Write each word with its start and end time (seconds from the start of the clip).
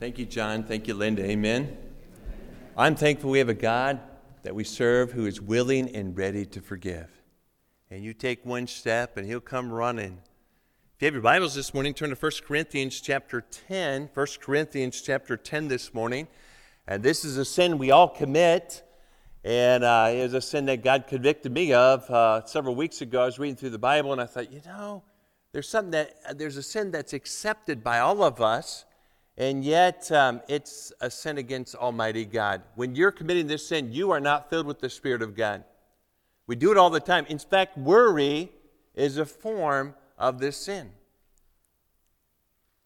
Thank 0.00 0.18
you, 0.18 0.26
John. 0.26 0.64
Thank 0.64 0.88
you, 0.88 0.94
Linda. 0.94 1.24
Amen. 1.24 1.76
I'm 2.76 2.96
thankful 2.96 3.30
we 3.30 3.38
have 3.38 3.48
a 3.48 3.54
God 3.54 4.00
that 4.42 4.52
we 4.52 4.64
serve 4.64 5.12
who 5.12 5.24
is 5.24 5.40
willing 5.40 5.94
and 5.94 6.18
ready 6.18 6.44
to 6.46 6.60
forgive. 6.60 7.08
And 7.92 8.02
you 8.02 8.12
take 8.12 8.44
one 8.44 8.66
step 8.66 9.16
and 9.16 9.24
he'll 9.24 9.38
come 9.38 9.70
running. 9.70 10.18
If 10.96 11.02
you 11.02 11.06
have 11.06 11.14
your 11.14 11.22
Bibles 11.22 11.54
this 11.54 11.72
morning, 11.72 11.94
turn 11.94 12.10
to 12.10 12.16
1 12.16 12.32
Corinthians 12.44 13.00
chapter 13.00 13.42
10. 13.68 14.10
1 14.12 14.26
Corinthians 14.40 15.00
chapter 15.00 15.36
10 15.36 15.68
this 15.68 15.94
morning. 15.94 16.26
And 16.88 17.00
this 17.00 17.24
is 17.24 17.36
a 17.36 17.44
sin 17.44 17.78
we 17.78 17.92
all 17.92 18.08
commit. 18.08 18.82
And 19.44 19.84
uh, 19.84 20.10
it 20.12 20.22
was 20.24 20.34
a 20.34 20.40
sin 20.40 20.66
that 20.66 20.82
God 20.82 21.06
convicted 21.06 21.52
me 21.52 21.72
of 21.72 22.10
uh, 22.10 22.44
several 22.46 22.74
weeks 22.74 23.00
ago. 23.00 23.22
I 23.22 23.26
was 23.26 23.38
reading 23.38 23.54
through 23.54 23.70
the 23.70 23.78
Bible 23.78 24.10
and 24.10 24.20
I 24.20 24.26
thought, 24.26 24.52
you 24.52 24.60
know, 24.66 25.04
there's 25.52 25.68
something 25.68 25.92
that, 25.92 26.36
there's 26.36 26.56
a 26.56 26.64
sin 26.64 26.90
that's 26.90 27.12
accepted 27.12 27.84
by 27.84 28.00
all 28.00 28.24
of 28.24 28.40
us 28.40 28.86
and 29.36 29.64
yet, 29.64 30.10
um, 30.12 30.42
it's 30.48 30.92
a 31.00 31.10
sin 31.10 31.38
against 31.38 31.74
Almighty 31.74 32.24
God. 32.24 32.62
When 32.76 32.94
you're 32.94 33.10
committing 33.10 33.48
this 33.48 33.66
sin, 33.66 33.92
you 33.92 34.12
are 34.12 34.20
not 34.20 34.48
filled 34.48 34.66
with 34.66 34.78
the 34.78 34.88
Spirit 34.88 35.22
of 35.22 35.34
God. 35.34 35.64
We 36.46 36.54
do 36.54 36.70
it 36.70 36.78
all 36.78 36.90
the 36.90 37.00
time. 37.00 37.26
In 37.28 37.38
fact, 37.38 37.76
worry 37.76 38.52
is 38.94 39.18
a 39.18 39.26
form 39.26 39.94
of 40.16 40.38
this 40.38 40.56
sin. 40.56 40.90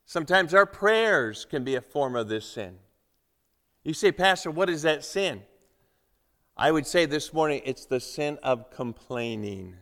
Sometimes 0.06 0.54
our 0.54 0.64
prayers 0.64 1.44
can 1.44 1.64
be 1.64 1.74
a 1.74 1.82
form 1.82 2.16
of 2.16 2.28
this 2.28 2.46
sin. 2.46 2.78
You 3.84 3.92
say, 3.92 4.10
Pastor, 4.10 4.50
what 4.50 4.70
is 4.70 4.82
that 4.82 5.04
sin? 5.04 5.42
I 6.56 6.72
would 6.72 6.86
say 6.86 7.04
this 7.04 7.32
morning 7.34 7.60
it's 7.64 7.84
the 7.84 8.00
sin 8.00 8.38
of 8.42 8.70
complaining. 8.70 9.76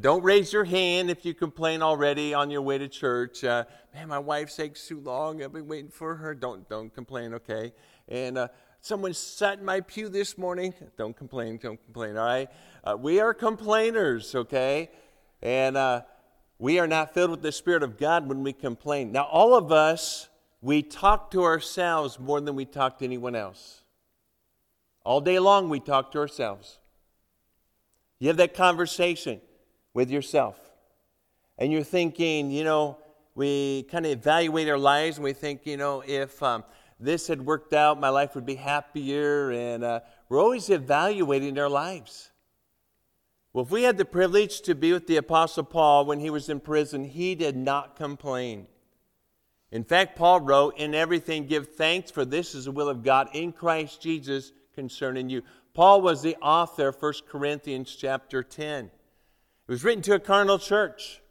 Don't 0.00 0.22
raise 0.22 0.52
your 0.52 0.64
hand 0.64 1.10
if 1.10 1.26
you 1.26 1.34
complain 1.34 1.82
already 1.82 2.32
on 2.32 2.50
your 2.50 2.62
way 2.62 2.78
to 2.78 2.88
church. 2.88 3.44
Uh, 3.44 3.64
Man, 3.94 4.08
my 4.08 4.18
wife 4.18 4.54
takes 4.56 4.88
too 4.88 4.98
long. 4.98 5.40
I've 5.40 5.52
been 5.52 5.68
waiting 5.68 5.90
for 5.90 6.16
her. 6.16 6.34
Don't 6.34 6.68
don't 6.68 6.92
complain, 6.92 7.32
okay? 7.34 7.72
And 8.08 8.36
uh, 8.36 8.48
someone 8.80 9.14
sat 9.14 9.60
in 9.60 9.64
my 9.64 9.82
pew 9.82 10.08
this 10.08 10.36
morning. 10.36 10.74
Don't 10.98 11.16
complain. 11.16 11.58
Don't 11.62 11.80
complain. 11.84 12.16
All 12.16 12.26
right. 12.26 12.48
Uh, 12.82 12.96
we 12.98 13.20
are 13.20 13.32
complainers, 13.32 14.34
okay? 14.34 14.90
And 15.42 15.76
uh, 15.76 16.02
we 16.58 16.80
are 16.80 16.88
not 16.88 17.14
filled 17.14 17.30
with 17.30 17.42
the 17.42 17.52
Spirit 17.52 17.84
of 17.84 17.98
God 17.98 18.26
when 18.26 18.42
we 18.42 18.52
complain. 18.52 19.12
Now, 19.12 19.28
all 19.30 19.54
of 19.54 19.70
us, 19.70 20.28
we 20.60 20.82
talk 20.82 21.30
to 21.30 21.44
ourselves 21.44 22.18
more 22.18 22.40
than 22.40 22.56
we 22.56 22.64
talk 22.64 22.98
to 22.98 23.04
anyone 23.04 23.36
else. 23.36 23.82
All 25.04 25.20
day 25.20 25.38
long, 25.38 25.68
we 25.68 25.78
talk 25.78 26.10
to 26.12 26.18
ourselves. 26.18 26.80
You 28.18 28.26
have 28.26 28.38
that 28.38 28.54
conversation 28.54 29.40
with 29.94 30.10
yourself. 30.10 30.58
And 31.56 31.72
you're 31.72 31.84
thinking, 31.84 32.50
you 32.50 32.64
know, 32.64 32.98
we 33.34 33.84
kind 33.84 34.04
of 34.04 34.12
evaluate 34.12 34.68
our 34.68 34.78
lives 34.78 35.16
and 35.16 35.24
we 35.24 35.32
think, 35.32 35.66
you 35.66 35.76
know, 35.76 36.02
if 36.06 36.42
um, 36.42 36.64
this 37.00 37.28
had 37.28 37.44
worked 37.44 37.72
out, 37.72 37.98
my 37.98 38.08
life 38.08 38.34
would 38.34 38.46
be 38.46 38.56
happier. 38.56 39.50
And 39.50 39.84
uh, 39.84 40.00
we're 40.28 40.40
always 40.40 40.68
evaluating 40.68 41.58
our 41.58 41.68
lives. 41.68 42.30
Well, 43.52 43.64
if 43.64 43.70
we 43.70 43.84
had 43.84 43.96
the 43.96 44.04
privilege 44.04 44.62
to 44.62 44.74
be 44.74 44.92
with 44.92 45.06
the 45.06 45.16
Apostle 45.16 45.62
Paul 45.62 46.06
when 46.06 46.18
he 46.18 46.28
was 46.28 46.48
in 46.48 46.58
prison, 46.58 47.04
he 47.04 47.36
did 47.36 47.56
not 47.56 47.94
complain. 47.94 48.66
In 49.70 49.84
fact, 49.84 50.16
Paul 50.16 50.40
wrote, 50.40 50.76
In 50.76 50.94
everything 50.94 51.46
give 51.46 51.74
thanks, 51.74 52.10
for 52.10 52.24
this 52.24 52.54
is 52.54 52.64
the 52.64 52.72
will 52.72 52.88
of 52.88 53.04
God 53.04 53.28
in 53.32 53.52
Christ 53.52 54.00
Jesus 54.00 54.52
concerning 54.74 55.28
you. 55.28 55.42
Paul 55.72 56.00
was 56.00 56.20
the 56.20 56.36
author 56.36 56.88
of 56.88 57.00
1 57.00 57.12
Corinthians 57.28 57.94
chapter 57.94 58.42
10. 58.42 58.90
It 59.66 59.72
was 59.72 59.82
written 59.82 60.02
to 60.02 60.14
a 60.14 60.20
carnal 60.20 60.58
church. 60.58 61.22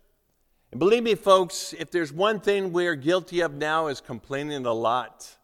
And 0.72 0.80
believe 0.80 1.03
me, 1.03 1.14
folks, 1.14 1.76
if 1.78 1.92
there's 1.92 2.12
one 2.12 2.40
thing 2.40 2.73
we're 2.73 2.95
guilty 2.95 3.42
of 3.42 3.53
now 3.53 3.88
is 3.88 4.02
complaining 4.02 4.66
a 4.66 4.73
lot. 4.73 5.38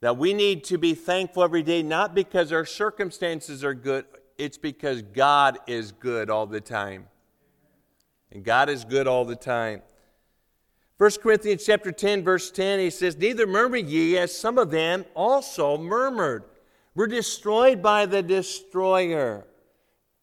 That 0.00 0.16
we 0.16 0.34
need 0.34 0.62
to 0.64 0.78
be 0.78 0.94
thankful 0.94 1.42
every 1.42 1.64
day, 1.64 1.82
not 1.82 2.14
because 2.14 2.52
our 2.52 2.64
circumstances 2.64 3.64
are 3.64 3.74
good, 3.74 4.04
it's 4.36 4.56
because 4.56 5.02
God 5.02 5.58
is 5.66 5.90
good 5.90 6.30
all 6.30 6.46
the 6.46 6.60
time. 6.60 7.08
And 8.30 8.44
God 8.44 8.68
is 8.68 8.84
good 8.84 9.08
all 9.08 9.24
the 9.24 9.34
time. 9.34 9.82
1 10.98 11.10
Corinthians 11.20 11.66
chapter 11.66 11.90
10, 11.90 12.22
verse 12.22 12.52
10, 12.52 12.78
he 12.78 12.90
says, 12.90 13.16
Neither 13.16 13.48
murmur 13.48 13.78
ye, 13.78 14.16
as 14.16 14.36
some 14.36 14.58
of 14.58 14.70
them 14.70 15.04
also 15.14 15.76
murmured. 15.76 16.44
We're 16.94 17.08
destroyed 17.08 17.82
by 17.82 18.06
the 18.06 18.22
destroyer. 18.22 19.44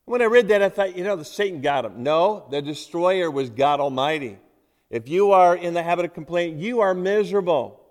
When 0.05 0.21
I 0.21 0.25
read 0.25 0.47
that, 0.49 0.61
I 0.61 0.69
thought, 0.69 0.95
you 0.95 1.03
know, 1.03 1.15
the 1.15 1.25
Satan 1.25 1.61
got 1.61 1.83
him. 1.83 2.03
No, 2.03 2.45
the 2.51 2.61
destroyer 2.61 3.29
was 3.31 3.49
God 3.49 3.79
Almighty. 3.79 4.37
If 4.91 5.09
you 5.09 5.31
are 5.31 5.55
in 5.55 5.73
the 5.73 5.81
habit 5.81 6.05
of 6.05 6.13
complaining, 6.13 6.59
you 6.59 6.81
are 6.81 6.93
miserable. 6.93 7.81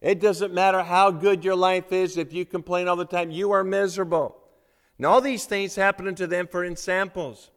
It 0.00 0.20
doesn't 0.20 0.54
matter 0.54 0.82
how 0.82 1.10
good 1.10 1.44
your 1.44 1.56
life 1.56 1.90
is, 1.90 2.16
if 2.16 2.32
you 2.32 2.44
complain 2.44 2.86
all 2.86 2.96
the 2.96 3.04
time, 3.04 3.30
you 3.30 3.50
are 3.50 3.64
miserable. 3.64 4.36
And 4.98 5.06
all 5.06 5.20
these 5.20 5.46
things 5.46 5.74
happen 5.74 6.06
unto 6.06 6.26
them 6.26 6.46
for 6.46 6.64
ensamples. 6.64 7.50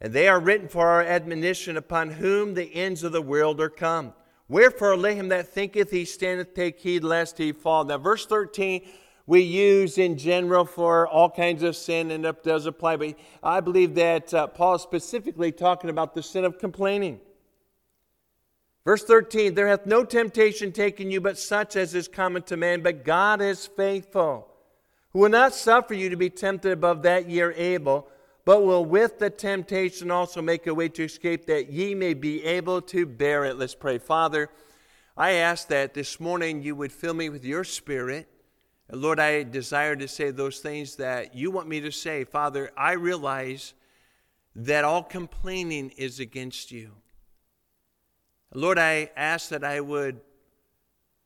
And 0.00 0.14
they 0.14 0.28
are 0.28 0.40
written 0.40 0.68
for 0.68 0.86
our 0.86 1.02
admonition 1.02 1.76
upon 1.76 2.10
whom 2.10 2.54
the 2.54 2.74
ends 2.74 3.04
of 3.04 3.12
the 3.12 3.20
world 3.20 3.60
are 3.60 3.68
come. 3.68 4.14
Wherefore, 4.48 4.96
let 4.96 5.16
him 5.16 5.28
that 5.28 5.48
thinketh 5.48 5.90
he 5.90 6.06
standeth 6.06 6.54
take 6.54 6.80
heed 6.80 7.04
lest 7.04 7.36
he 7.36 7.52
fall. 7.52 7.84
Now, 7.84 7.98
verse 7.98 8.24
13 8.24 8.88
we 9.30 9.42
use 9.42 9.96
in 9.96 10.18
general 10.18 10.64
for 10.64 11.06
all 11.06 11.30
kinds 11.30 11.62
of 11.62 11.76
sin, 11.76 12.10
and 12.10 12.26
it 12.26 12.42
does 12.42 12.66
apply. 12.66 12.96
But 12.96 13.14
I 13.44 13.60
believe 13.60 13.94
that 13.94 14.34
uh, 14.34 14.48
Paul 14.48 14.74
is 14.74 14.82
specifically 14.82 15.52
talking 15.52 15.88
about 15.88 16.16
the 16.16 16.22
sin 16.24 16.44
of 16.44 16.58
complaining. 16.58 17.20
Verse 18.84 19.04
13 19.04 19.54
There 19.54 19.68
hath 19.68 19.86
no 19.86 20.02
temptation 20.02 20.72
taken 20.72 21.12
you 21.12 21.20
but 21.20 21.38
such 21.38 21.76
as 21.76 21.94
is 21.94 22.08
common 22.08 22.42
to 22.42 22.56
man, 22.56 22.82
but 22.82 23.04
God 23.04 23.40
is 23.40 23.68
faithful, 23.68 24.48
who 25.10 25.20
will 25.20 25.28
not 25.28 25.54
suffer 25.54 25.94
you 25.94 26.10
to 26.10 26.16
be 26.16 26.28
tempted 26.28 26.72
above 26.72 27.02
that 27.02 27.30
ye 27.30 27.40
are 27.40 27.52
able, 27.52 28.08
but 28.44 28.64
will 28.64 28.84
with 28.84 29.20
the 29.20 29.30
temptation 29.30 30.10
also 30.10 30.42
make 30.42 30.66
a 30.66 30.74
way 30.74 30.88
to 30.88 31.04
escape 31.04 31.46
that 31.46 31.70
ye 31.70 31.94
may 31.94 32.14
be 32.14 32.44
able 32.44 32.82
to 32.82 33.06
bear 33.06 33.44
it. 33.44 33.56
Let's 33.56 33.76
pray. 33.76 33.98
Father, 33.98 34.50
I 35.16 35.34
ask 35.34 35.68
that 35.68 35.94
this 35.94 36.18
morning 36.18 36.64
you 36.64 36.74
would 36.74 36.90
fill 36.90 37.14
me 37.14 37.28
with 37.28 37.44
your 37.44 37.62
spirit. 37.62 38.26
Lord, 38.92 39.20
I 39.20 39.44
desire 39.44 39.94
to 39.96 40.08
say 40.08 40.30
those 40.30 40.58
things 40.58 40.96
that 40.96 41.34
you 41.34 41.50
want 41.50 41.68
me 41.68 41.80
to 41.80 41.92
say. 41.92 42.24
Father, 42.24 42.70
I 42.76 42.92
realize 42.92 43.74
that 44.56 44.84
all 44.84 45.02
complaining 45.02 45.90
is 45.90 46.18
against 46.18 46.72
you. 46.72 46.90
Lord, 48.52 48.78
I 48.78 49.10
ask 49.16 49.50
that 49.50 49.62
I 49.62 49.80
would 49.80 50.20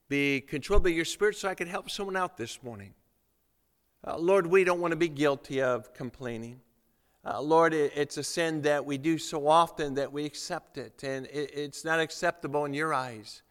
be 0.08 0.42
controlled 0.42 0.82
by 0.82 0.90
your 0.90 1.06
spirit 1.06 1.36
so 1.36 1.48
I 1.48 1.54
could 1.54 1.68
help 1.68 1.88
someone 1.88 2.16
out 2.16 2.36
this 2.36 2.62
morning. 2.62 2.92
Uh, 4.06 4.18
Lord, 4.18 4.46
we 4.46 4.64
don't 4.64 4.80
want 4.80 4.92
to 4.92 4.96
be 4.96 5.08
guilty 5.08 5.62
of 5.62 5.94
complaining. 5.94 6.60
Uh, 7.24 7.40
Lord, 7.40 7.72
it, 7.72 7.92
it's 7.96 8.18
a 8.18 8.22
sin 8.22 8.60
that 8.62 8.84
we 8.84 8.98
do 8.98 9.16
so 9.16 9.48
often 9.48 9.94
that 9.94 10.12
we 10.12 10.26
accept 10.26 10.76
it, 10.76 11.02
and 11.02 11.24
it, 11.26 11.50
it's 11.54 11.82
not 11.82 11.98
acceptable 11.98 12.66
in 12.66 12.74
your 12.74 12.92
eyes. 12.92 13.42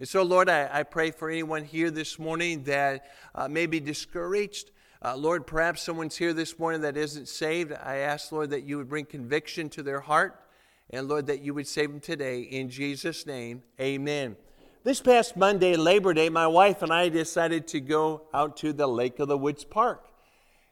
And 0.00 0.08
so, 0.08 0.22
Lord, 0.22 0.48
I, 0.48 0.66
I 0.72 0.82
pray 0.82 1.10
for 1.10 1.28
anyone 1.28 1.62
here 1.62 1.90
this 1.90 2.18
morning 2.18 2.62
that 2.64 3.04
uh, 3.34 3.48
may 3.48 3.66
be 3.66 3.80
discouraged. 3.80 4.70
Uh, 5.04 5.14
Lord, 5.14 5.46
perhaps 5.46 5.82
someone's 5.82 6.16
here 6.16 6.32
this 6.32 6.58
morning 6.58 6.80
that 6.80 6.96
isn't 6.96 7.28
saved. 7.28 7.70
I 7.74 7.96
ask, 7.96 8.32
Lord, 8.32 8.48
that 8.48 8.62
you 8.62 8.78
would 8.78 8.88
bring 8.88 9.04
conviction 9.04 9.68
to 9.68 9.82
their 9.82 10.00
heart. 10.00 10.40
And 10.88 11.06
Lord, 11.06 11.26
that 11.26 11.42
you 11.42 11.52
would 11.52 11.68
save 11.68 11.90
them 11.90 12.00
today. 12.00 12.40
In 12.40 12.70
Jesus' 12.70 13.26
name, 13.26 13.62
amen. 13.78 14.36
This 14.84 15.02
past 15.02 15.36
Monday, 15.36 15.76
Labor 15.76 16.14
Day, 16.14 16.30
my 16.30 16.46
wife 16.46 16.80
and 16.80 16.90
I 16.90 17.10
decided 17.10 17.68
to 17.68 17.80
go 17.80 18.22
out 18.32 18.56
to 18.58 18.72
the 18.72 18.86
Lake 18.86 19.18
of 19.18 19.28
the 19.28 19.36
Woods 19.36 19.64
Park. 19.64 20.06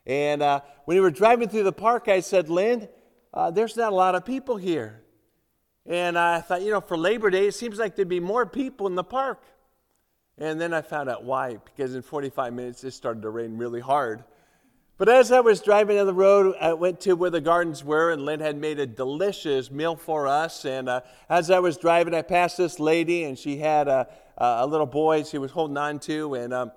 And 0.06 0.41
uh, 0.41 0.62
when 0.87 0.97
we 0.97 1.03
were 1.03 1.11
driving 1.11 1.50
through 1.50 1.65
the 1.65 1.72
park, 1.72 2.09
I 2.09 2.21
said, 2.21 2.49
Lynn, 2.49 2.88
uh, 3.34 3.50
there's 3.50 3.77
not 3.77 3.93
a 3.93 3.94
lot 3.94 4.15
of 4.15 4.25
people 4.25 4.56
here. 4.56 5.03
And 5.88 6.19
I 6.19 6.43
thought, 6.43 6.60
you 6.60 6.71
know, 6.71 6.82
for 6.82 6.99
Labor 6.99 7.31
Day, 7.31 7.47
it 7.47 7.54
seems 7.54 7.78
like 7.78 7.97
there'd 7.97 8.09
be 8.09 8.21
more 8.21 8.44
people 8.44 8.87
in 8.87 8.94
the 8.94 9.03
park. 9.03 9.43
And 10.37 10.61
then 10.61 10.75
I 10.75 10.82
found 10.82 11.08
out 11.08 11.25
why, 11.25 11.56
because 11.64 11.94
in 11.94 12.02
45 12.02 12.52
minutes 12.52 12.85
it 12.85 12.90
started 12.90 13.23
to 13.23 13.31
rain 13.31 13.56
really 13.56 13.81
hard. 13.81 14.23
But 14.99 15.08
as 15.08 15.32
I 15.32 15.40
was 15.40 15.62
driving 15.62 15.96
down 15.96 16.06
the 16.06 16.12
road, 16.12 16.56
I 16.61 16.75
went 16.75 17.00
to 17.02 17.14
where 17.14 17.31
the 17.31 17.40
gardens 17.40 17.82
were, 17.82 18.11
and 18.11 18.25
Lynn 18.25 18.40
had 18.40 18.58
made 18.58 18.79
a 18.79 18.87
delicious 18.87 19.70
meal 19.70 19.96
for 19.96 20.26
us. 20.26 20.64
And 20.64 20.88
uh, 20.88 21.00
as 21.29 21.50
I 21.50 21.61
was 21.61 21.79
driving, 21.79 22.14
I 22.14 22.23
passed 22.23 22.58
this 22.58 22.79
lady, 22.79 23.25
and 23.25 23.38
she 23.38 23.56
had 23.56 23.88
a, 23.88 24.08
a 24.37 24.67
little 24.67 24.87
boy 24.87 25.23
she 25.23 25.38
was 25.38 25.52
holding 25.52 25.76
on 25.76 26.00
to. 26.00 26.35
And 26.35 26.52
um, 26.52 26.73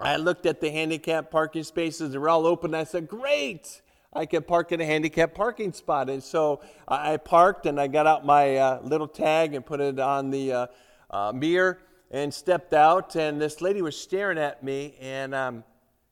I 0.00 0.16
looked 0.16 0.46
at 0.46 0.60
the 0.60 0.70
handicap 0.70 1.30
parking 1.30 1.62
spaces, 1.62 2.12
they 2.12 2.18
were 2.18 2.30
all 2.30 2.46
open. 2.46 2.74
I 2.74 2.84
said, 2.84 3.06
Great! 3.06 3.82
I 4.12 4.26
could 4.26 4.46
park 4.46 4.72
in 4.72 4.80
a 4.80 4.84
handicapped 4.84 5.34
parking 5.34 5.72
spot. 5.72 6.08
And 6.08 6.22
so 6.22 6.62
I 6.88 7.16
parked 7.16 7.66
and 7.66 7.80
I 7.80 7.86
got 7.86 8.06
out 8.06 8.24
my 8.24 8.56
uh, 8.56 8.80
little 8.82 9.08
tag 9.08 9.54
and 9.54 9.64
put 9.64 9.80
it 9.80 9.98
on 9.98 10.30
the 10.30 10.52
uh, 10.52 10.66
uh, 11.10 11.32
mirror 11.32 11.80
and 12.10 12.32
stepped 12.32 12.72
out. 12.72 13.16
And 13.16 13.40
this 13.40 13.60
lady 13.60 13.82
was 13.82 13.96
staring 13.96 14.38
at 14.38 14.62
me 14.62 14.96
and 15.00 15.34
um, 15.34 15.64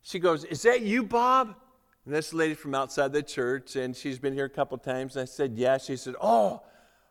she 0.02 0.18
goes, 0.18 0.44
Is 0.44 0.62
that 0.62 0.82
you, 0.82 1.02
Bob? 1.02 1.54
And 2.04 2.14
this 2.14 2.34
lady 2.34 2.54
from 2.54 2.74
outside 2.74 3.12
the 3.12 3.22
church, 3.22 3.76
and 3.76 3.96
she's 3.96 4.18
been 4.18 4.34
here 4.34 4.44
a 4.44 4.50
couple 4.50 4.76
times. 4.76 5.16
And 5.16 5.22
I 5.22 5.24
said, 5.24 5.54
Yeah. 5.56 5.78
She 5.78 5.96
said, 5.96 6.14
Oh, 6.20 6.62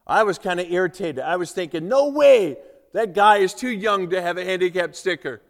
I 0.05 0.23
was 0.23 0.37
kind 0.37 0.59
of 0.59 0.71
irritated. 0.71 1.19
I 1.19 1.37
was 1.37 1.51
thinking, 1.51 1.87
No 1.87 2.09
way 2.09 2.57
that 2.93 3.13
guy 3.13 3.37
is 3.37 3.53
too 3.53 3.71
young 3.71 4.11
to 4.11 4.21
have 4.21 4.37
a 4.37 4.45
handicapped 4.45 4.95
sticker. 4.95 5.41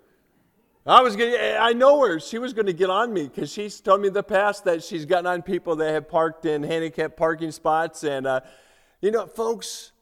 I 0.86 1.02
was 1.02 1.16
gonna. 1.16 1.58
I 1.60 1.72
know 1.72 2.06
her. 2.06 2.20
She 2.20 2.38
was 2.38 2.52
going 2.52 2.66
to 2.66 2.74
get 2.74 2.90
on 2.90 3.14
me 3.14 3.24
because 3.24 3.52
she's 3.52 3.80
told 3.80 4.02
me 4.02 4.10
in 4.10 4.14
the 4.14 4.22
past 4.22 4.66
that 4.66 4.84
she's 4.84 5.06
gotten 5.06 5.28
on 5.28 5.42
people 5.42 5.78
that 5.78 5.94
have 5.94 6.10
parked 6.10 6.46
in 6.46 6.62
handicapped 6.62 7.16
parking 7.16 7.52
spots. 7.52 8.04
And, 8.04 8.28
uh, 8.28 8.42
you 9.02 9.10
know, 9.10 9.26
folks, 9.26 9.94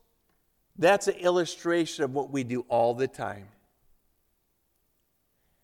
that's 0.78 1.07
an 1.07 1.16
illustration 1.16 2.04
of 2.04 2.13
what 2.16 2.31
we 2.31 2.44
do 2.44 2.66
all 2.68 2.95
the 2.95 3.07
time. 3.07 3.48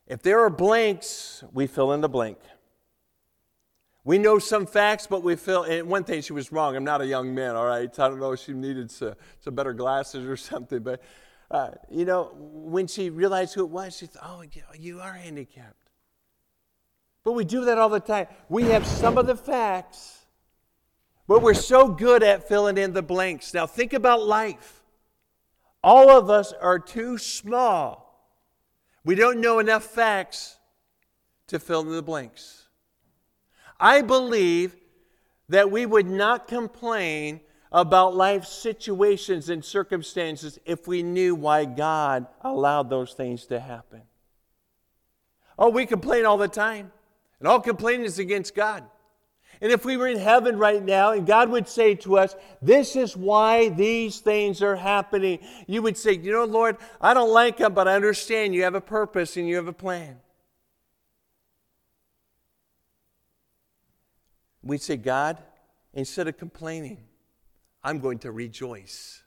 If 0.05 0.21
there 0.21 0.41
are 0.41 0.51
blanks, 0.51 1.43
we 1.51 1.65
fill 1.65 1.93
in 1.93 2.01
the 2.01 2.09
blank. 2.09 2.37
We 4.03 4.19
know 4.19 4.37
some 4.37 4.67
facts, 4.67 5.07
but 5.07 5.23
we 5.23 5.35
fill. 5.35 5.63
And 5.63 5.89
one 5.89 6.03
thing, 6.03 6.21
she 6.21 6.31
was 6.31 6.51
wrong. 6.51 6.75
I'm 6.75 6.85
not 6.85 7.01
a 7.01 7.07
young 7.07 7.33
man, 7.33 7.55
all 7.55 7.65
right? 7.65 7.89
I 7.99 8.07
don't 8.07 8.19
know 8.19 8.33
if 8.33 8.39
she 8.39 8.53
needed 8.53 8.91
some, 8.91 9.15
some 9.39 9.55
better 9.55 9.73
glasses 9.73 10.27
or 10.27 10.37
something. 10.37 10.79
But, 10.79 11.01
uh, 11.49 11.71
you 11.89 12.05
know, 12.05 12.31
when 12.35 12.87
she 12.87 13.09
realized 13.09 13.53
who 13.53 13.63
it 13.63 13.69
was, 13.69 13.97
she 13.97 14.05
thought, 14.05 14.23
oh, 14.25 14.43
you 14.77 14.99
are 14.99 15.13
handicapped. 15.13 15.91
But 17.23 17.33
we 17.33 17.45
do 17.45 17.65
that 17.65 17.77
all 17.77 17.89
the 17.89 17.99
time. 17.99 18.27
We 18.49 18.63
have 18.65 18.85
some 18.85 19.17
of 19.17 19.27
the 19.27 19.35
facts, 19.35 20.25
but 21.27 21.41
we're 21.41 21.53
so 21.53 21.87
good 21.87 22.23
at 22.23 22.47
filling 22.47 22.77
in 22.77 22.93
the 22.93 23.01
blanks. 23.01 23.53
Now, 23.53 23.65
think 23.65 23.93
about 23.93 24.25
life. 24.25 24.83
All 25.83 26.09
of 26.09 26.29
us 26.29 26.53
are 26.53 26.79
too 26.79 27.17
small. 27.17 28.31
We 29.03 29.15
don't 29.15 29.39
know 29.39 29.59
enough 29.59 29.83
facts 29.83 30.57
to 31.47 31.59
fill 31.59 31.81
in 31.81 31.91
the 31.91 32.01
blanks. 32.01 32.67
I 33.79 34.01
believe 34.01 34.75
that 35.49 35.71
we 35.71 35.85
would 35.85 36.07
not 36.07 36.47
complain 36.47 37.41
about 37.71 38.15
life 38.15 38.45
situations 38.45 39.49
and 39.49 39.63
circumstances 39.63 40.59
if 40.65 40.87
we 40.87 41.03
knew 41.03 41.35
why 41.35 41.65
God 41.65 42.27
allowed 42.41 42.89
those 42.89 43.13
things 43.13 43.45
to 43.47 43.59
happen. 43.59 44.01
Oh, 45.59 45.69
we 45.69 45.85
complain 45.85 46.25
all 46.25 46.37
the 46.37 46.47
time, 46.47 46.91
and 47.39 47.47
all 47.47 47.59
complaining 47.59 48.05
is 48.05 48.19
against 48.19 48.55
God. 48.55 48.83
And 49.59 49.71
if 49.71 49.85
we 49.85 49.97
were 49.97 50.07
in 50.07 50.19
heaven 50.19 50.59
right 50.59 50.83
now 50.83 51.13
and 51.13 51.25
God 51.25 51.49
would 51.49 51.67
say 51.67 51.95
to 51.95 52.19
us, 52.19 52.35
This 52.61 52.95
is 52.95 53.17
why 53.17 53.69
these 53.69 54.19
things 54.19 54.61
are 54.61 54.75
happening, 54.75 55.39
you 55.65 55.81
would 55.81 55.97
say, 55.97 56.13
You 56.13 56.31
know, 56.31 56.45
Lord, 56.45 56.77
I 57.01 57.15
don't 57.15 57.31
like 57.31 57.57
them, 57.57 57.73
but 57.73 57.87
I 57.87 57.95
understand 57.95 58.53
you 58.53 58.63
have 58.63 58.75
a 58.75 58.81
purpose 58.81 59.35
and 59.35 59.47
you 59.47 59.55
have 59.55 59.67
a 59.67 59.73
plan. 59.73 60.19
we'd 64.67 64.81
say, 64.81 64.97
God, 64.97 65.37
instead 65.93 66.27
of 66.27 66.37
complaining, 66.37 66.99
I'm 67.83 67.99
going 67.99 68.19
to 68.19 68.31
rejoice. 68.31 69.23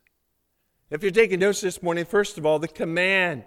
If 0.90 1.02
you're 1.02 1.12
taking 1.12 1.40
notes 1.40 1.60
this 1.60 1.82
morning, 1.82 2.04
first 2.04 2.36
of 2.36 2.44
all, 2.44 2.58
the 2.58 2.68
command. 2.68 3.44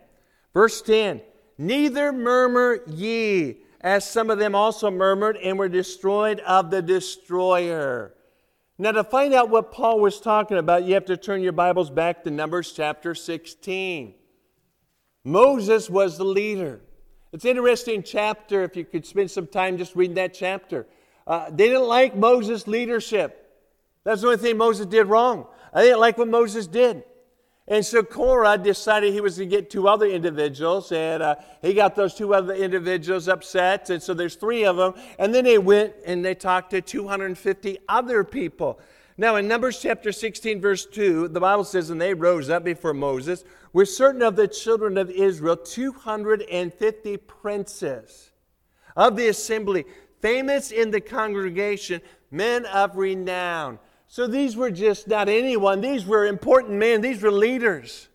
Verse 0.53 0.81
10 0.81 1.21
Neither 1.57 2.11
murmur 2.11 2.79
ye, 2.87 3.61
as 3.81 4.09
some 4.09 4.29
of 4.29 4.39
them 4.39 4.55
also 4.55 4.89
murmured 4.89 5.37
and 5.37 5.59
were 5.59 5.69
destroyed 5.69 6.39
of 6.41 6.71
the 6.71 6.81
destroyer. 6.81 8.13
Now, 8.79 8.91
to 8.93 9.03
find 9.03 9.33
out 9.33 9.49
what 9.49 9.71
Paul 9.71 9.99
was 9.99 10.19
talking 10.19 10.57
about, 10.57 10.83
you 10.83 10.95
have 10.95 11.05
to 11.05 11.17
turn 11.17 11.43
your 11.43 11.51
Bibles 11.51 11.91
back 11.91 12.23
to 12.23 12.31
Numbers 12.31 12.71
chapter 12.71 13.13
16. 13.13 14.15
Moses 15.23 15.89
was 15.89 16.17
the 16.17 16.25
leader. 16.25 16.81
It's 17.31 17.45
an 17.45 17.51
interesting 17.51 18.03
chapter 18.03 18.63
if 18.63 18.75
you 18.75 18.83
could 18.83 19.05
spend 19.05 19.29
some 19.29 19.47
time 19.47 19.77
just 19.77 19.95
reading 19.95 20.15
that 20.15 20.33
chapter. 20.33 20.87
Uh, 21.25 21.49
they 21.49 21.67
didn't 21.67 21.87
like 21.87 22.15
Moses' 22.15 22.67
leadership. 22.67 23.42
That's 24.03 24.21
the 24.21 24.27
only 24.27 24.37
thing 24.37 24.57
Moses 24.57 24.85
did 24.85 25.05
wrong. 25.05 25.47
I 25.73 25.83
didn't 25.83 25.99
like 25.99 26.17
what 26.17 26.27
Moses 26.27 26.67
did. 26.67 27.03
And 27.67 27.85
so 27.85 28.03
Korah 28.03 28.57
decided 28.57 29.13
he 29.13 29.21
was 29.21 29.37
to 29.37 29.45
get 29.45 29.69
two 29.69 29.87
other 29.87 30.05
individuals, 30.05 30.91
and 30.91 31.23
uh, 31.23 31.35
he 31.61 31.73
got 31.73 31.95
those 31.95 32.13
two 32.13 32.33
other 32.33 32.53
individuals 32.53 33.29
upset. 33.29 33.89
And 33.89 34.03
so 34.03 34.13
there's 34.13 34.35
three 34.35 34.65
of 34.65 34.75
them. 34.75 34.95
And 35.17 35.33
then 35.33 35.45
they 35.45 35.57
went 35.57 35.93
and 36.05 36.25
they 36.25 36.35
talked 36.35 36.71
to 36.71 36.81
250 36.81 37.77
other 37.87 38.25
people. 38.25 38.79
Now, 39.17 39.37
in 39.37 39.47
Numbers 39.47 39.79
chapter 39.79 40.11
16, 40.11 40.59
verse 40.59 40.85
2, 40.85 41.29
the 41.29 41.39
Bible 41.39 41.63
says, 41.63 41.89
And 41.89 42.01
they 42.01 42.13
rose 42.13 42.49
up 42.49 42.65
before 42.65 42.93
Moses 42.93 43.45
with 43.71 43.87
certain 43.87 44.21
of 44.21 44.35
the 44.35 44.47
children 44.47 44.97
of 44.97 45.09
Israel, 45.09 45.55
250 45.55 47.17
princes 47.17 48.31
of 48.95 49.15
the 49.15 49.27
assembly 49.27 49.85
famous 50.21 50.71
in 50.71 50.91
the 50.91 51.01
congregation, 51.01 52.01
men 52.31 52.65
of 52.65 52.97
renown. 52.97 53.79
So 54.13 54.27
these 54.27 54.55
were 54.55 54.69
just 54.69 55.07
not 55.07 55.27
anyone, 55.27 55.81
these 55.81 56.05
were 56.05 56.27
important 56.27 56.73
men, 56.73 57.01
these 57.01 57.23
were 57.23 57.31
leaders. 57.31 58.09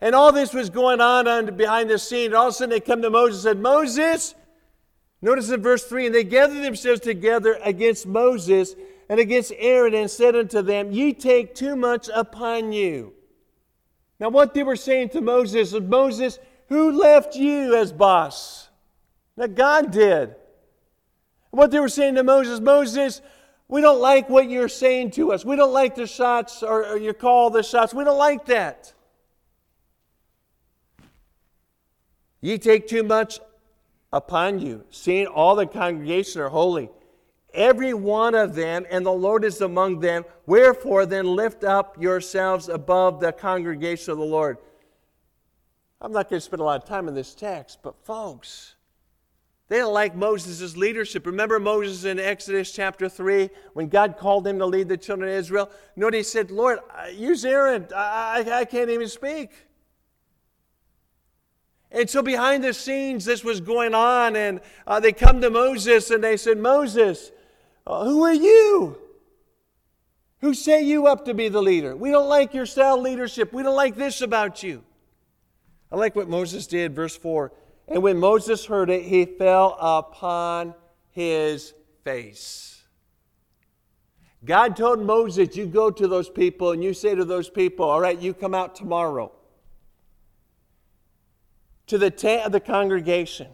And 0.00 0.14
all 0.14 0.32
this 0.32 0.54
was 0.54 0.70
going 0.70 1.02
on 1.02 1.54
behind 1.54 1.90
the 1.90 1.98
scene. 1.98 2.34
All 2.34 2.46
of 2.46 2.52
a 2.52 2.56
sudden 2.56 2.70
they 2.70 2.80
come 2.80 3.02
to 3.02 3.10
Moses 3.10 3.44
and 3.44 3.58
said, 3.58 3.62
Moses, 3.62 4.34
notice 5.20 5.50
in 5.50 5.60
verse 5.60 5.84
3 5.84 6.06
and 6.06 6.14
they 6.14 6.24
gathered 6.24 6.64
themselves 6.64 7.02
together 7.02 7.58
against 7.62 8.06
Moses 8.06 8.74
and 9.10 9.20
against 9.20 9.52
Aaron 9.58 9.92
and 9.92 10.10
said 10.10 10.34
unto 10.34 10.62
them, 10.62 10.92
Ye 10.92 11.12
take 11.12 11.54
too 11.54 11.76
much 11.76 12.08
upon 12.14 12.72
you. 12.72 13.12
Now, 14.18 14.30
what 14.30 14.54
they 14.54 14.62
were 14.62 14.76
saying 14.76 15.10
to 15.10 15.20
Moses 15.20 15.74
Moses, 15.74 16.38
who 16.70 16.90
left 16.98 17.36
you 17.36 17.76
as 17.76 17.92
boss? 17.92 18.70
Now, 19.36 19.46
God 19.46 19.90
did. 19.90 20.36
What 21.50 21.70
they 21.70 21.80
were 21.80 21.90
saying 21.90 22.14
to 22.14 22.24
Moses, 22.24 22.60
Moses, 22.60 23.20
we 23.68 23.80
don't 23.80 24.00
like 24.00 24.28
what 24.28 24.48
you're 24.48 24.68
saying 24.68 25.12
to 25.12 25.32
us. 25.32 25.44
We 25.44 25.56
don't 25.56 25.72
like 25.72 25.94
the 25.94 26.06
shots 26.06 26.62
or, 26.62 26.86
or 26.86 26.98
you 26.98 27.12
call 27.12 27.50
the 27.50 27.62
shots. 27.62 27.94
We 27.94 28.04
don't 28.04 28.18
like 28.18 28.46
that. 28.46 28.92
Ye 32.40 32.58
take 32.58 32.86
too 32.86 33.02
much 33.02 33.40
upon 34.12 34.58
you, 34.58 34.84
seeing 34.90 35.26
all 35.26 35.56
the 35.56 35.66
congregation 35.66 36.42
are 36.42 36.50
holy, 36.50 36.90
every 37.54 37.94
one 37.94 38.34
of 38.34 38.54
them, 38.54 38.84
and 38.90 39.04
the 39.04 39.10
Lord 39.12 39.44
is 39.44 39.62
among 39.62 40.00
them. 40.00 40.24
Wherefore 40.44 41.06
then 41.06 41.34
lift 41.34 41.64
up 41.64 42.00
yourselves 42.00 42.68
above 42.68 43.18
the 43.20 43.32
congregation 43.32 44.12
of 44.12 44.18
the 44.18 44.24
Lord. 44.24 44.58
I'm 46.02 46.12
not 46.12 46.28
going 46.28 46.38
to 46.38 46.44
spend 46.44 46.60
a 46.60 46.64
lot 46.64 46.82
of 46.82 46.86
time 46.86 47.08
in 47.08 47.14
this 47.14 47.34
text, 47.34 47.78
but 47.82 47.96
folks, 48.04 48.74
they 49.74 49.80
didn't 49.80 49.92
like 49.92 50.14
Moses' 50.14 50.76
leadership. 50.76 51.26
Remember 51.26 51.58
Moses 51.58 52.04
in 52.04 52.20
Exodus 52.20 52.70
chapter 52.70 53.08
3 53.08 53.50
when 53.72 53.88
God 53.88 54.16
called 54.16 54.46
him 54.46 54.60
to 54.60 54.66
lead 54.66 54.88
the 54.88 54.96
children 54.96 55.28
of 55.28 55.34
Israel? 55.34 55.68
What 55.96 56.14
he 56.14 56.22
said? 56.22 56.52
Lord, 56.52 56.78
use 57.12 57.44
Aaron. 57.44 57.88
I, 57.92 58.44
I, 58.46 58.58
I 58.60 58.64
can't 58.66 58.88
even 58.88 59.08
speak. 59.08 59.50
And 61.90 62.08
so 62.08 62.22
behind 62.22 62.62
the 62.62 62.72
scenes, 62.72 63.24
this 63.24 63.42
was 63.42 63.60
going 63.60 63.96
on, 63.96 64.36
and 64.36 64.60
uh, 64.86 65.00
they 65.00 65.12
come 65.12 65.40
to 65.40 65.50
Moses 65.50 66.08
and 66.12 66.22
they 66.22 66.36
said, 66.36 66.56
Moses, 66.56 67.32
uh, 67.84 68.04
who 68.04 68.22
are 68.22 68.32
you? 68.32 68.96
Who 70.40 70.54
set 70.54 70.84
you 70.84 71.08
up 71.08 71.24
to 71.24 71.34
be 71.34 71.48
the 71.48 71.60
leader? 71.60 71.96
We 71.96 72.12
don't 72.12 72.28
like 72.28 72.54
your 72.54 72.66
style 72.66 73.00
leadership. 73.00 73.52
We 73.52 73.64
don't 73.64 73.74
like 73.74 73.96
this 73.96 74.20
about 74.20 74.62
you. 74.62 74.84
I 75.90 75.96
like 75.96 76.14
what 76.14 76.28
Moses 76.28 76.68
did, 76.68 76.94
verse 76.94 77.16
4. 77.16 77.50
And 77.88 78.02
when 78.02 78.18
Moses 78.18 78.64
heard 78.64 78.90
it, 78.90 79.02
he 79.02 79.24
fell 79.24 79.76
upon 79.78 80.74
his 81.10 81.74
face. 82.02 82.82
God 84.44 84.76
told 84.76 85.00
Moses, 85.00 85.56
You 85.56 85.66
go 85.66 85.90
to 85.90 86.06
those 86.06 86.28
people 86.28 86.72
and 86.72 86.82
you 86.82 86.94
say 86.94 87.14
to 87.14 87.24
those 87.24 87.48
people, 87.48 87.86
All 87.86 88.00
right, 88.00 88.18
you 88.18 88.34
come 88.34 88.54
out 88.54 88.74
tomorrow 88.74 89.32
to 91.86 91.98
the 91.98 92.10
tent 92.10 92.46
of 92.46 92.52
the 92.52 92.60
congregation. 92.60 93.48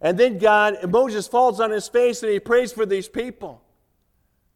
And 0.00 0.18
then 0.18 0.38
God, 0.38 0.90
Moses 0.90 1.26
falls 1.26 1.60
on 1.60 1.70
his 1.70 1.88
face 1.88 2.22
and 2.22 2.32
he 2.32 2.38
prays 2.38 2.72
for 2.72 2.84
these 2.84 3.08
people. 3.08 3.62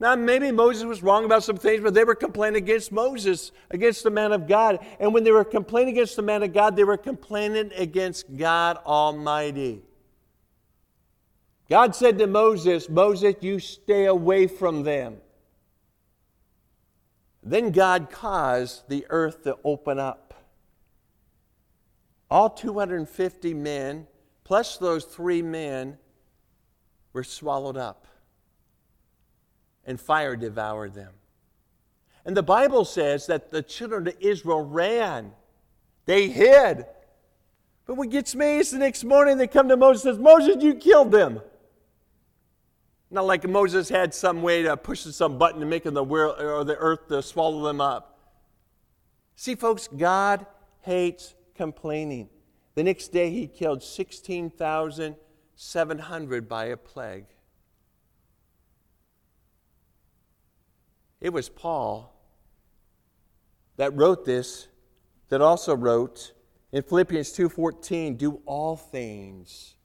Now, 0.00 0.16
maybe 0.16 0.50
Moses 0.50 0.84
was 0.84 1.02
wrong 1.02 1.26
about 1.26 1.44
some 1.44 1.58
things, 1.58 1.82
but 1.82 1.92
they 1.92 2.04
were 2.04 2.14
complaining 2.14 2.62
against 2.62 2.90
Moses, 2.90 3.52
against 3.70 4.02
the 4.02 4.10
man 4.10 4.32
of 4.32 4.48
God. 4.48 4.78
And 4.98 5.12
when 5.12 5.24
they 5.24 5.30
were 5.30 5.44
complaining 5.44 5.92
against 5.92 6.16
the 6.16 6.22
man 6.22 6.42
of 6.42 6.54
God, 6.54 6.74
they 6.74 6.84
were 6.84 6.96
complaining 6.96 7.70
against 7.76 8.34
God 8.34 8.78
Almighty. 8.86 9.82
God 11.68 11.94
said 11.94 12.18
to 12.18 12.26
Moses, 12.26 12.88
Moses, 12.88 13.34
you 13.42 13.58
stay 13.58 14.06
away 14.06 14.46
from 14.46 14.84
them. 14.84 15.18
Then 17.42 17.70
God 17.70 18.10
caused 18.10 18.88
the 18.88 19.04
earth 19.10 19.44
to 19.44 19.58
open 19.64 19.98
up. 19.98 20.32
All 22.30 22.48
250 22.48 23.52
men, 23.52 24.06
plus 24.44 24.78
those 24.78 25.04
three 25.04 25.42
men, 25.42 25.98
were 27.12 27.24
swallowed 27.24 27.76
up 27.76 28.06
and 29.90 30.00
fire 30.00 30.36
devoured 30.36 30.94
them. 30.94 31.12
And 32.24 32.34
the 32.36 32.42
Bible 32.42 32.86
says 32.86 33.26
that 33.26 33.50
the 33.50 33.62
children 33.62 34.08
of 34.08 34.14
Israel 34.20 34.64
ran, 34.64 35.32
they 36.06 36.28
hid. 36.28 36.86
But 37.86 37.96
what 37.96 38.08
gets 38.10 38.34
me 38.34 38.56
is 38.58 38.70
the 38.70 38.78
next 38.78 39.04
morning 39.04 39.36
they 39.36 39.46
come 39.46 39.68
to 39.68 39.76
Moses 39.76 40.04
and 40.04 40.14
says, 40.14 40.22
Moses, 40.22 40.62
you 40.62 40.74
killed 40.74 41.10
them. 41.10 41.42
Not 43.10 43.26
like 43.26 43.46
Moses 43.48 43.88
had 43.88 44.14
some 44.14 44.42
way 44.42 44.62
to 44.62 44.76
push 44.76 45.00
some 45.00 45.38
button 45.38 45.58
to 45.60 45.66
make 45.66 45.82
the 45.82 46.04
world 46.04 46.40
or 46.40 46.62
the 46.62 46.76
earth 46.76 47.08
to 47.08 47.20
swallow 47.22 47.64
them 47.64 47.80
up. 47.80 48.20
See, 49.34 49.56
folks, 49.56 49.88
God 49.88 50.46
hates 50.82 51.34
complaining. 51.56 52.28
The 52.76 52.84
next 52.84 53.08
day, 53.08 53.30
he 53.30 53.48
killed 53.48 53.82
16,700 53.82 56.48
by 56.48 56.66
a 56.66 56.76
plague. 56.76 57.24
It 61.20 61.32
was 61.32 61.48
Paul 61.48 62.14
that 63.76 63.96
wrote 63.96 64.24
this, 64.24 64.68
that 65.28 65.40
also 65.40 65.74
wrote 65.76 66.32
in 66.72 66.82
Philippians 66.82 67.32
2:14, 67.32 68.16
"Do 68.16 68.40
all 68.46 68.76
things 68.76 69.76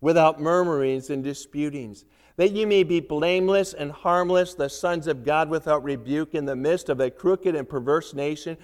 without 0.00 0.40
murmurings 0.40 1.10
and 1.10 1.22
disputings, 1.22 2.04
that 2.36 2.52
ye 2.52 2.64
may 2.64 2.82
be 2.82 2.98
blameless 2.98 3.72
and 3.72 3.92
harmless, 3.92 4.54
the 4.54 4.68
sons 4.68 5.06
of 5.06 5.24
God 5.24 5.48
without 5.48 5.84
rebuke 5.84 6.34
in 6.34 6.44
the 6.44 6.56
midst 6.56 6.88
of 6.88 6.98
a 6.98 7.10
crooked 7.10 7.54
and 7.54 7.68
perverse 7.68 8.14
nation, 8.14 8.56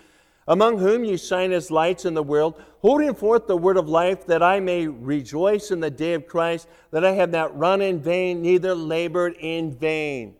among 0.48 0.78
whom 0.78 1.04
ye 1.04 1.16
shine 1.16 1.52
as 1.52 1.70
lights 1.70 2.04
in 2.04 2.14
the 2.14 2.22
world, 2.22 2.54
holding 2.80 3.14
forth 3.14 3.46
the 3.46 3.56
word 3.56 3.76
of 3.76 3.88
life, 3.88 4.26
that 4.26 4.42
I 4.42 4.58
may 4.58 4.88
rejoice 4.88 5.70
in 5.70 5.80
the 5.80 5.90
day 5.90 6.14
of 6.14 6.26
Christ, 6.26 6.66
that 6.90 7.04
I 7.04 7.12
have 7.12 7.30
not 7.30 7.56
run 7.56 7.82
in 7.82 8.00
vain, 8.00 8.42
neither 8.42 8.74
labored 8.74 9.36
in 9.38 9.70
vain." 9.70 10.34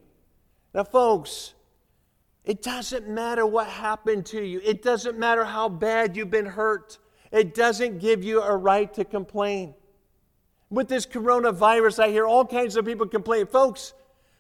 Now, 0.79 0.85
folks, 0.85 1.55
it 2.45 2.63
doesn't 2.63 3.09
matter 3.09 3.45
what 3.45 3.67
happened 3.67 4.25
to 4.27 4.41
you. 4.41 4.61
It 4.65 4.81
doesn't 4.81 5.19
matter 5.19 5.45
how 5.45 5.69
bad 5.69 6.17
you've 6.17 6.31
been 6.31 6.47
hurt. 6.47 6.99
It 7.33 7.53
doesn't 7.53 7.99
give 7.99 8.23
you 8.23 8.41
a 8.41 8.57
right 8.57 8.95
to 8.95 9.05
complain. 9.05 9.75
With 10.71 10.87
this 10.87 11.05
coronavirus, 11.05 11.99
I 11.99 12.11
hear 12.11 12.29
all 12.29 12.45
kinds 12.45 12.77
of 12.77 12.85
people 12.85 13.09
complain. 13.09 13.47
Folks, 13.47 13.93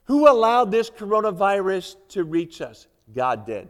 who 0.04 0.30
allowed 0.30 0.70
this 0.70 0.90
coronavirus 0.90 1.96
to 2.10 2.22
reach 2.22 2.60
us? 2.60 2.86
God 3.12 3.44
did. 3.44 3.68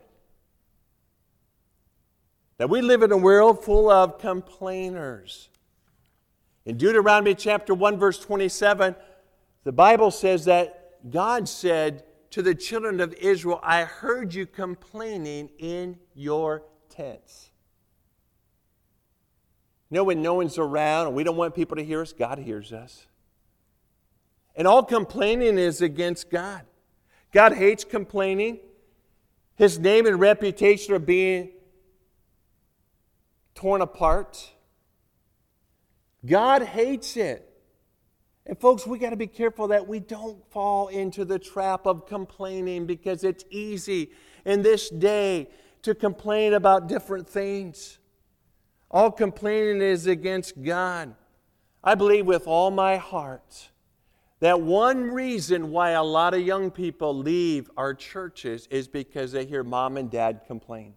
Now, 2.60 2.66
we 2.66 2.82
live 2.82 3.02
in 3.02 3.12
a 3.12 3.16
world 3.16 3.64
full 3.64 3.88
of 3.90 4.18
complainers. 4.18 5.48
In 6.66 6.76
Deuteronomy 6.76 7.34
chapter 7.34 7.72
1, 7.72 7.98
verse 7.98 8.18
27, 8.18 8.94
the 9.64 9.72
Bible 9.72 10.10
says 10.10 10.44
that 10.44 11.00
God 11.10 11.48
said, 11.48 12.04
to 12.30 12.42
the 12.42 12.54
children 12.54 13.00
of 13.00 13.14
Israel, 13.14 13.60
I 13.62 13.84
heard 13.84 14.34
you 14.34 14.46
complaining 14.46 15.50
in 15.58 15.98
your 16.14 16.62
tents. 16.90 17.50
You 19.90 19.96
know, 19.96 20.04
when 20.04 20.20
no 20.20 20.34
one's 20.34 20.58
around 20.58 21.06
and 21.06 21.16
we 21.16 21.24
don't 21.24 21.36
want 21.36 21.54
people 21.54 21.76
to 21.76 21.84
hear 21.84 22.02
us, 22.02 22.12
God 22.12 22.38
hears 22.38 22.72
us. 22.72 23.06
And 24.54 24.66
all 24.68 24.82
complaining 24.82 25.56
is 25.56 25.80
against 25.80 26.30
God. 26.30 26.62
God 27.32 27.54
hates 27.54 27.84
complaining. 27.84 28.58
His 29.56 29.78
name 29.78 30.06
and 30.06 30.20
reputation 30.20 30.94
are 30.94 30.98
being 30.98 31.50
torn 33.54 33.80
apart. 33.80 34.52
God 36.24 36.62
hates 36.62 37.16
it. 37.16 37.47
And 38.58 38.62
folks, 38.62 38.88
we 38.88 38.98
got 38.98 39.10
to 39.10 39.16
be 39.16 39.28
careful 39.28 39.68
that 39.68 39.86
we 39.86 40.00
don't 40.00 40.44
fall 40.50 40.88
into 40.88 41.24
the 41.24 41.38
trap 41.38 41.86
of 41.86 42.06
complaining 42.06 42.86
because 42.86 43.22
it's 43.22 43.44
easy 43.50 44.10
in 44.44 44.62
this 44.62 44.90
day 44.90 45.48
to 45.82 45.94
complain 45.94 46.54
about 46.54 46.88
different 46.88 47.28
things. 47.28 48.00
All 48.90 49.12
complaining 49.12 49.80
is 49.80 50.08
against 50.08 50.60
God. 50.60 51.14
I 51.84 51.94
believe 51.94 52.26
with 52.26 52.48
all 52.48 52.72
my 52.72 52.96
heart 52.96 53.68
that 54.40 54.60
one 54.60 55.08
reason 55.08 55.70
why 55.70 55.90
a 55.90 56.02
lot 56.02 56.34
of 56.34 56.40
young 56.40 56.72
people 56.72 57.16
leave 57.16 57.70
our 57.76 57.94
churches 57.94 58.66
is 58.72 58.88
because 58.88 59.30
they 59.30 59.46
hear 59.46 59.62
mom 59.62 59.96
and 59.96 60.10
dad 60.10 60.40
complain. 60.48 60.94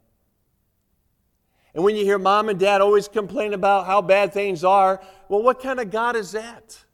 And 1.76 1.84
when 1.84 1.96
you 1.96 2.06
hear 2.06 2.18
mom 2.18 2.50
and 2.50 2.60
dad 2.60 2.82
always 2.82 3.08
complain 3.08 3.54
about 3.54 3.86
how 3.86 4.02
bad 4.02 4.34
things 4.34 4.64
are, 4.64 5.00
well, 5.30 5.44
what 5.44 5.62
kind 5.62 5.80
of 5.80 5.92
God 5.92 6.16
is 6.16 6.32
that? 6.32 6.86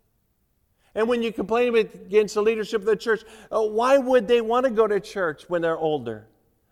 And 0.97 1.07
when 1.07 1.21
you 1.21 1.31
complain 1.31 1.75
against 1.75 2.33
the 2.33 2.41
leadership 2.41 2.81
of 2.81 2.87
the 2.87 2.95
church, 2.95 3.21
uh, 3.51 3.61
why 3.61 3.99
would 3.99 4.27
they 4.27 4.41
want 4.41 4.65
to 4.65 4.71
go 4.71 4.87
to 4.87 4.99
church 4.99 5.43
when 5.47 5.61
they're 5.61 5.77
older? 5.77 6.25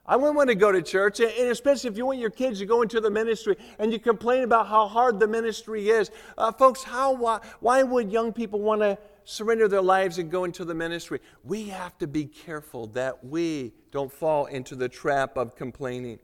I 0.04 0.16
wouldn't 0.16 0.36
want 0.36 0.50
to 0.50 0.56
go 0.56 0.72
to 0.72 0.82
church, 0.82 1.20
and 1.20 1.32
especially 1.32 1.92
if 1.92 1.98
you 1.98 2.08
want 2.08 2.18
your 2.18 2.32
kids 2.32 2.58
to 2.58 2.66
go 2.66 2.82
into 2.82 3.00
the 3.00 3.12
ministry 3.12 3.56
and 3.78 3.94
you 3.94 4.00
complain 4.00 4.42
about 4.42 4.68
how 4.68 4.88
hard 4.88 5.20
the 5.20 5.28
ministry 5.28 5.90
is. 5.90 6.10
Uh, 6.40 6.52
folks, 6.52 6.82
how, 6.82 7.14
why, 7.14 7.40
why 7.60 7.84
would 7.84 8.12
young 8.12 8.34
people 8.34 8.60
want 8.60 8.82
to 8.82 8.98
surrender 9.26 9.68
their 9.68 9.84
lives 9.84 10.18
and 10.18 10.32
go 10.32 10.44
into 10.44 10.66
the 10.66 10.74
ministry? 10.74 11.20
We 11.44 11.70
have 11.70 11.96
to 12.00 12.08
be 12.08 12.26
careful 12.26 12.88
that 12.88 13.24
we 13.24 13.74
don't 13.92 14.12
fall 14.12 14.48
into 14.48 14.76
the 14.76 14.90
trap 14.90 15.38
of 15.38 15.56
complaining. 15.56 16.18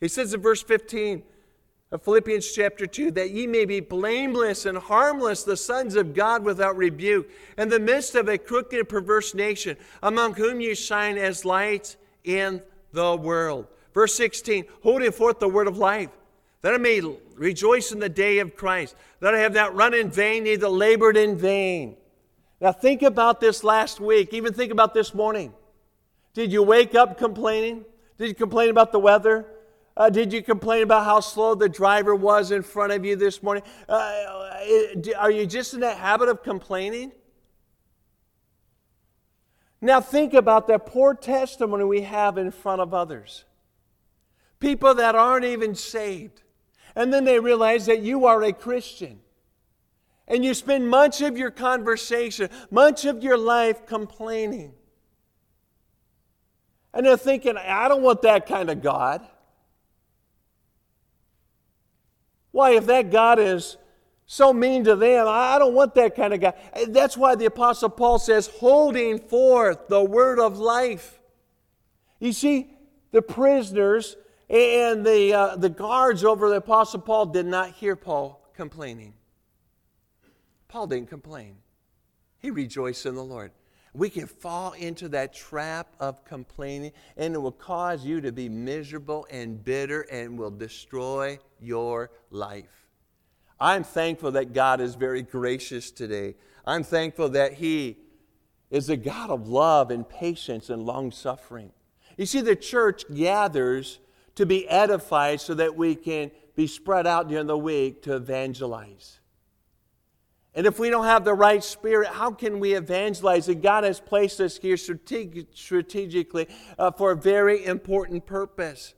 He 0.00 0.08
says 0.08 0.32
in 0.32 0.40
verse 0.40 0.62
15, 0.62 1.22
of 1.94 2.02
Philippians 2.02 2.50
chapter 2.52 2.88
2 2.88 3.12
that 3.12 3.30
ye 3.30 3.46
may 3.46 3.64
be 3.64 3.78
blameless 3.78 4.66
and 4.66 4.76
harmless, 4.76 5.44
the 5.44 5.56
sons 5.56 5.94
of 5.94 6.12
God 6.12 6.42
without 6.42 6.76
rebuke, 6.76 7.30
in 7.56 7.68
the 7.68 7.78
midst 7.78 8.16
of 8.16 8.28
a 8.28 8.36
crooked 8.36 8.76
and 8.76 8.88
perverse 8.88 9.32
nation, 9.32 9.76
among 10.02 10.34
whom 10.34 10.60
ye 10.60 10.74
shine 10.74 11.16
as 11.16 11.44
lights 11.44 11.96
in 12.24 12.60
the 12.92 13.14
world. 13.14 13.68
Verse 13.94 14.12
16, 14.16 14.64
holding 14.82 15.12
forth 15.12 15.38
the 15.38 15.48
word 15.48 15.68
of 15.68 15.78
life, 15.78 16.10
that 16.62 16.74
I 16.74 16.78
may 16.78 17.00
rejoice 17.36 17.92
in 17.92 18.00
the 18.00 18.08
day 18.08 18.40
of 18.40 18.56
Christ, 18.56 18.96
that 19.20 19.32
I 19.32 19.38
have 19.38 19.54
not 19.54 19.76
run 19.76 19.94
in 19.94 20.10
vain, 20.10 20.42
neither 20.42 20.68
labored 20.68 21.16
in 21.16 21.38
vain. 21.38 21.96
Now 22.60 22.72
think 22.72 23.02
about 23.02 23.40
this 23.40 23.62
last 23.62 24.00
week, 24.00 24.34
even 24.34 24.52
think 24.52 24.72
about 24.72 24.94
this 24.94 25.14
morning. 25.14 25.54
Did 26.32 26.50
you 26.50 26.64
wake 26.64 26.96
up 26.96 27.18
complaining? 27.18 27.84
Did 28.18 28.26
you 28.26 28.34
complain 28.34 28.70
about 28.70 28.90
the 28.90 28.98
weather? 28.98 29.46
Uh, 29.96 30.10
did 30.10 30.32
you 30.32 30.42
complain 30.42 30.82
about 30.82 31.04
how 31.04 31.20
slow 31.20 31.54
the 31.54 31.68
driver 31.68 32.14
was 32.14 32.50
in 32.50 32.62
front 32.62 32.92
of 32.92 33.04
you 33.04 33.14
this 33.14 33.42
morning? 33.42 33.62
Uh, 33.88 34.64
are 35.16 35.30
you 35.30 35.46
just 35.46 35.74
in 35.74 35.80
that 35.80 35.96
habit 35.98 36.28
of 36.28 36.42
complaining? 36.42 37.12
Now, 39.80 40.00
think 40.00 40.34
about 40.34 40.66
that 40.68 40.86
poor 40.86 41.14
testimony 41.14 41.84
we 41.84 42.00
have 42.02 42.38
in 42.38 42.50
front 42.50 42.80
of 42.80 42.92
others. 42.92 43.44
People 44.58 44.94
that 44.94 45.14
aren't 45.14 45.44
even 45.44 45.74
saved. 45.74 46.42
And 46.96 47.12
then 47.12 47.24
they 47.24 47.38
realize 47.38 47.86
that 47.86 48.00
you 48.00 48.26
are 48.26 48.42
a 48.42 48.52
Christian. 48.52 49.20
And 50.26 50.44
you 50.44 50.54
spend 50.54 50.88
much 50.88 51.20
of 51.20 51.36
your 51.36 51.50
conversation, 51.50 52.48
much 52.70 53.04
of 53.04 53.22
your 53.22 53.36
life 53.36 53.84
complaining. 53.86 54.72
And 56.94 57.04
they're 57.04 57.16
thinking, 57.16 57.56
I 57.58 57.86
don't 57.88 58.02
want 58.02 58.22
that 58.22 58.46
kind 58.46 58.70
of 58.70 58.82
God. 58.82 59.26
Why, 62.54 62.76
if 62.76 62.86
that 62.86 63.10
God 63.10 63.40
is 63.40 63.78
so 64.26 64.52
mean 64.52 64.84
to 64.84 64.94
them, 64.94 65.26
I 65.28 65.58
don't 65.58 65.74
want 65.74 65.96
that 65.96 66.14
kind 66.14 66.32
of 66.32 66.40
God. 66.40 66.54
That's 66.86 67.16
why 67.16 67.34
the 67.34 67.46
Apostle 67.46 67.88
Paul 67.88 68.20
says, 68.20 68.46
holding 68.46 69.18
forth 69.18 69.88
the 69.88 70.04
word 70.04 70.38
of 70.38 70.56
life. 70.56 71.18
You 72.20 72.32
see, 72.32 72.70
the 73.10 73.22
prisoners 73.22 74.16
and 74.48 75.04
the, 75.04 75.34
uh, 75.34 75.56
the 75.56 75.68
guards 75.68 76.22
over 76.22 76.48
the 76.48 76.58
Apostle 76.58 77.00
Paul 77.00 77.26
did 77.26 77.46
not 77.46 77.72
hear 77.72 77.96
Paul 77.96 78.40
complaining. 78.54 79.14
Paul 80.68 80.86
didn't 80.86 81.08
complain, 81.08 81.56
he 82.38 82.52
rejoiced 82.52 83.04
in 83.04 83.16
the 83.16 83.24
Lord. 83.24 83.50
We 83.94 84.10
can 84.10 84.26
fall 84.26 84.72
into 84.72 85.08
that 85.10 85.32
trap 85.32 85.94
of 86.00 86.24
complaining, 86.24 86.92
and 87.16 87.34
it 87.34 87.38
will 87.38 87.52
cause 87.52 88.04
you 88.04 88.20
to 88.22 88.32
be 88.32 88.48
miserable 88.48 89.26
and 89.30 89.64
bitter 89.64 90.02
and 90.02 90.36
will 90.36 90.50
destroy 90.50 91.38
your 91.60 92.10
life. 92.30 92.88
I'm 93.60 93.84
thankful 93.84 94.32
that 94.32 94.52
God 94.52 94.80
is 94.80 94.96
very 94.96 95.22
gracious 95.22 95.92
today. 95.92 96.34
I'm 96.66 96.82
thankful 96.82 97.28
that 97.30 97.54
He 97.54 97.98
is 98.68 98.88
a 98.90 98.96
God 98.96 99.30
of 99.30 99.48
love 99.48 99.92
and 99.92 100.08
patience 100.08 100.70
and 100.70 100.82
long 100.82 101.12
suffering. 101.12 101.70
You 102.16 102.26
see, 102.26 102.40
the 102.40 102.56
church 102.56 103.04
gathers 103.14 104.00
to 104.34 104.44
be 104.44 104.68
edified 104.68 105.40
so 105.40 105.54
that 105.54 105.76
we 105.76 105.94
can 105.94 106.32
be 106.56 106.66
spread 106.66 107.06
out 107.06 107.28
during 107.28 107.46
the 107.46 107.58
week 107.58 108.02
to 108.02 108.16
evangelize. 108.16 109.20
And 110.54 110.66
if 110.66 110.78
we 110.78 110.88
don't 110.88 111.06
have 111.06 111.24
the 111.24 111.34
right 111.34 111.62
spirit, 111.64 112.08
how 112.08 112.30
can 112.30 112.60
we 112.60 112.74
evangelize? 112.74 113.48
And 113.48 113.60
God 113.60 113.82
has 113.82 113.98
placed 113.98 114.40
us 114.40 114.56
here 114.56 114.76
strategically 114.76 116.48
uh, 116.78 116.92
for 116.92 117.10
a 117.10 117.16
very 117.16 117.64
important 117.64 118.24
purpose. 118.24 118.94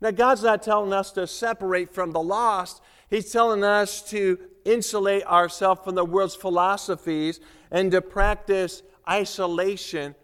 Now, 0.00 0.12
God's 0.12 0.44
not 0.44 0.62
telling 0.62 0.92
us 0.92 1.10
to 1.12 1.26
separate 1.26 1.92
from 1.92 2.12
the 2.12 2.22
lost, 2.22 2.82
He's 3.08 3.32
telling 3.32 3.62
us 3.64 4.02
to 4.10 4.38
insulate 4.64 5.24
ourselves 5.24 5.80
from 5.84 5.94
the 5.94 6.04
world's 6.04 6.34
philosophies 6.34 7.40
and 7.70 7.90
to 7.92 8.02
practice 8.02 8.82
isolation 9.08 10.14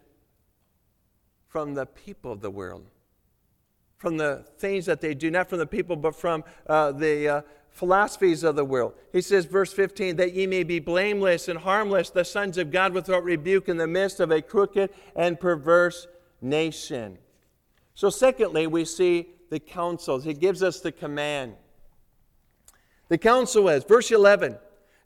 from 1.48 1.74
the 1.74 1.86
people 1.86 2.32
of 2.32 2.40
the 2.40 2.50
world, 2.50 2.86
from 3.98 4.16
the 4.16 4.44
things 4.58 4.86
that 4.86 5.00
they 5.00 5.14
do, 5.14 5.30
not 5.30 5.48
from 5.48 5.58
the 5.58 5.66
people, 5.66 5.94
but 5.94 6.16
from 6.16 6.42
uh, 6.66 6.90
the 6.90 7.28
uh, 7.28 7.42
philosophies 7.72 8.44
of 8.44 8.54
the 8.54 8.64
world. 8.64 8.94
He 9.12 9.20
says, 9.20 9.46
verse 9.46 9.72
15, 9.72 10.16
that 10.16 10.34
ye 10.34 10.46
may 10.46 10.62
be 10.62 10.78
blameless 10.78 11.48
and 11.48 11.58
harmless, 11.58 12.10
the 12.10 12.24
sons 12.24 12.58
of 12.58 12.70
God 12.70 12.92
without 12.92 13.24
rebuke 13.24 13.68
in 13.68 13.78
the 13.78 13.86
midst 13.86 14.20
of 14.20 14.30
a 14.30 14.42
crooked 14.42 14.90
and 15.16 15.40
perverse 15.40 16.06
nation. 16.40 17.18
So, 17.94 18.10
secondly, 18.10 18.66
we 18.66 18.84
see 18.84 19.28
the 19.50 19.60
counsels, 19.60 20.24
he 20.24 20.34
gives 20.34 20.62
us 20.62 20.80
the 20.80 20.92
command. 20.92 21.54
The 23.08 23.18
counsel 23.18 23.68
is, 23.68 23.84
verse 23.84 24.10
11, 24.10 24.56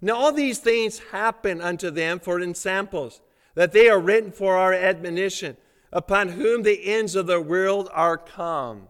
Now 0.01 0.17
all 0.17 0.33
these 0.33 0.59
things 0.59 1.01
happen 1.11 1.61
unto 1.61 1.91
them 1.91 2.21
for 2.21 2.41
ensamples, 2.41 3.21
that 3.55 3.73
they 3.73 3.89
are 3.89 3.99
written 3.99 4.31
for 4.31 4.57
our 4.57 4.73
admonition, 4.73 5.57
upon 5.93 6.29
whom 6.29 6.63
the 6.63 6.85
ends 6.85 7.17
of 7.17 7.27
the 7.27 7.41
world 7.41 7.89
are 7.93 8.19
come. 8.19 8.89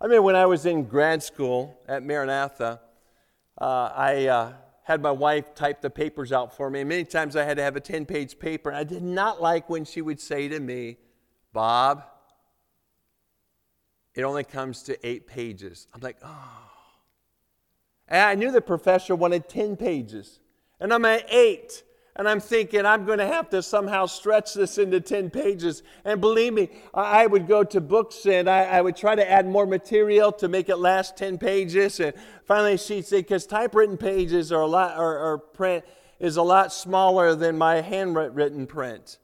I 0.00 0.06
mean, 0.06 0.22
when 0.22 0.36
I 0.36 0.46
was 0.46 0.64
in 0.64 0.84
grad 0.84 1.22
school 1.22 1.76
at 1.88 2.04
Maranatha, 2.04 2.80
uh, 3.60 3.90
I 3.94 4.26
uh, 4.26 4.52
had 4.84 5.02
my 5.02 5.10
wife 5.10 5.54
type 5.54 5.80
the 5.80 5.90
papers 5.90 6.30
out 6.32 6.56
for 6.56 6.70
me. 6.70 6.84
Many 6.84 7.04
times 7.04 7.34
I 7.34 7.42
had 7.42 7.56
to 7.56 7.62
have 7.64 7.74
a 7.74 7.80
10 7.80 8.06
page 8.06 8.38
paper. 8.38 8.70
And 8.70 8.78
I 8.78 8.84
did 8.84 9.02
not 9.02 9.42
like 9.42 9.68
when 9.68 9.84
she 9.84 10.00
would 10.00 10.20
say 10.20 10.46
to 10.48 10.60
me, 10.60 10.98
Bob, 11.52 12.04
it 14.14 14.22
only 14.22 14.44
comes 14.44 14.82
to 14.84 15.06
eight 15.06 15.26
pages. 15.26 15.88
I'm 15.92 16.00
like, 16.00 16.18
oh. 16.24 16.70
And 18.06 18.22
I 18.22 18.34
knew 18.34 18.52
the 18.52 18.60
professor 18.60 19.14
wanted 19.14 19.48
10 19.48 19.76
pages, 19.76 20.40
and 20.80 20.94
I'm 20.94 21.04
at 21.04 21.30
eight. 21.32 21.82
And 22.18 22.28
I'm 22.28 22.40
thinking, 22.40 22.84
I'm 22.84 23.04
going 23.04 23.20
to 23.20 23.26
have 23.26 23.48
to 23.50 23.62
somehow 23.62 24.06
stretch 24.06 24.52
this 24.52 24.76
into 24.76 25.00
10 25.00 25.30
pages. 25.30 25.84
And 26.04 26.20
believe 26.20 26.52
me, 26.52 26.68
I 26.92 27.28
would 27.28 27.46
go 27.46 27.62
to 27.62 27.80
books 27.80 28.26
and 28.26 28.50
I, 28.50 28.64
I 28.64 28.80
would 28.80 28.96
try 28.96 29.14
to 29.14 29.30
add 29.30 29.46
more 29.46 29.66
material 29.66 30.32
to 30.32 30.48
make 30.48 30.68
it 30.68 30.76
last 30.76 31.16
10 31.16 31.38
pages. 31.38 32.00
And 32.00 32.12
finally, 32.44 32.76
she'd 32.76 33.06
say, 33.06 33.18
because 33.20 33.46
typewritten 33.46 33.96
pages 33.96 34.50
are 34.50 34.62
a 34.62 34.66
lot, 34.66 34.98
or, 34.98 35.16
or 35.16 35.38
print 35.38 35.84
is 36.18 36.36
a 36.36 36.42
lot 36.42 36.72
smaller 36.72 37.36
than 37.36 37.56
my 37.56 37.80
handwritten 37.80 38.66
print. 38.66 39.18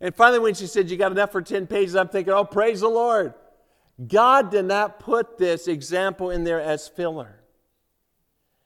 And 0.00 0.14
finally, 0.14 0.38
when 0.38 0.54
she 0.54 0.66
said, 0.66 0.90
You 0.90 0.96
got 0.96 1.12
enough 1.12 1.32
for 1.32 1.42
10 1.42 1.66
pages, 1.66 1.94
I'm 1.94 2.08
thinking, 2.08 2.32
Oh, 2.32 2.44
praise 2.44 2.80
the 2.80 2.88
Lord. 2.88 3.34
God 4.08 4.50
did 4.50 4.64
not 4.64 4.98
put 4.98 5.36
this 5.36 5.68
example 5.68 6.30
in 6.30 6.44
there 6.44 6.60
as 6.60 6.88
filler, 6.88 7.40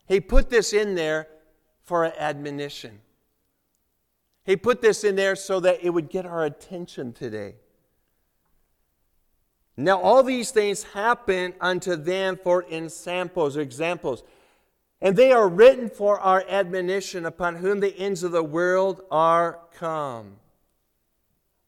He 0.07 0.21
put 0.21 0.49
this 0.49 0.73
in 0.73 0.95
there 0.95 1.27
for 1.83 2.05
admonition. 2.05 3.01
He 4.45 4.57
put 4.57 4.83
this 4.83 5.05
in 5.05 5.17
there 5.17 5.37
so 5.37 5.61
that 5.61 5.83
it 5.83 5.91
would 5.91 6.11
get 6.11 6.27
our 6.27 6.45
attention 6.45 7.13
today. 7.13 7.57
Now, 9.77 10.01
all 10.01 10.23
these 10.23 10.51
things 10.51 10.85
happen 10.85 11.55
unto 11.61 11.97
them 11.97 12.39
for 12.43 12.65
ensamples 12.71 13.57
examples, 13.57 14.23
and 15.01 15.17
they 15.17 15.33
are 15.33 15.49
written 15.49 15.91
for 15.91 16.21
our 16.21 16.45
admonition, 16.49 17.27
upon 17.27 17.57
whom 17.57 17.81
the 17.81 17.97
ends 17.99 18.23
of 18.23 18.33
the 18.33 18.45
world 18.45 19.01
are 19.11 19.59
come. 19.75 20.37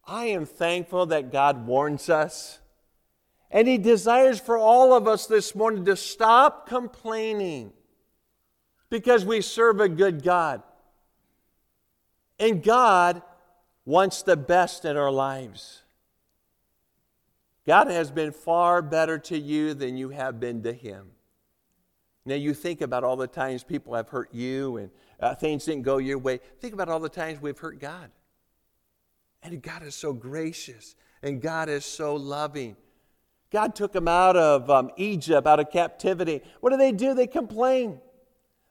I 0.06 0.26
am 0.26 0.46
thankful 0.46 1.06
that 1.06 1.32
God 1.32 1.66
warns 1.66 2.08
us, 2.08 2.60
and 3.50 3.66
He 3.66 3.78
desires 3.78 4.38
for 4.38 4.56
all 4.56 4.94
of 4.94 5.08
us 5.08 5.26
this 5.26 5.54
morning 5.54 5.84
to 5.86 5.96
stop 5.96 6.68
complaining 6.68 7.72
because 8.88 9.24
we 9.24 9.40
serve 9.40 9.80
a 9.80 9.88
good 9.88 10.22
God. 10.22 10.62
And 12.38 12.62
God 12.62 13.22
wants 13.84 14.22
the 14.22 14.36
best 14.36 14.84
in 14.84 14.96
our 14.96 15.10
lives. 15.10 15.82
God 17.66 17.88
has 17.88 18.10
been 18.10 18.32
far 18.32 18.82
better 18.82 19.18
to 19.18 19.38
you 19.38 19.74
than 19.74 19.96
you 19.96 20.10
have 20.10 20.38
been 20.38 20.62
to 20.62 20.72
Him. 20.72 21.08
Now, 22.24 22.34
you 22.34 22.54
think 22.54 22.80
about 22.80 23.04
all 23.04 23.16
the 23.16 23.26
times 23.26 23.62
people 23.62 23.94
have 23.94 24.08
hurt 24.08 24.34
you 24.34 24.78
and 24.78 24.90
uh, 25.20 25.34
things 25.34 25.64
didn't 25.64 25.82
go 25.82 25.98
your 25.98 26.18
way. 26.18 26.40
Think 26.60 26.74
about 26.74 26.88
all 26.88 27.00
the 27.00 27.08
times 27.08 27.40
we've 27.40 27.58
hurt 27.58 27.80
God. 27.80 28.10
And 29.42 29.62
God 29.62 29.84
is 29.84 29.94
so 29.94 30.12
gracious 30.12 30.96
and 31.22 31.40
God 31.40 31.68
is 31.68 31.84
so 31.84 32.16
loving. 32.16 32.76
God 33.50 33.76
took 33.76 33.92
them 33.92 34.08
out 34.08 34.36
of 34.36 34.68
um, 34.68 34.90
Egypt, 34.96 35.46
out 35.46 35.60
of 35.60 35.70
captivity. 35.70 36.42
What 36.60 36.70
do 36.70 36.76
they 36.76 36.90
do? 36.90 37.14
They 37.14 37.28
complain. 37.28 38.00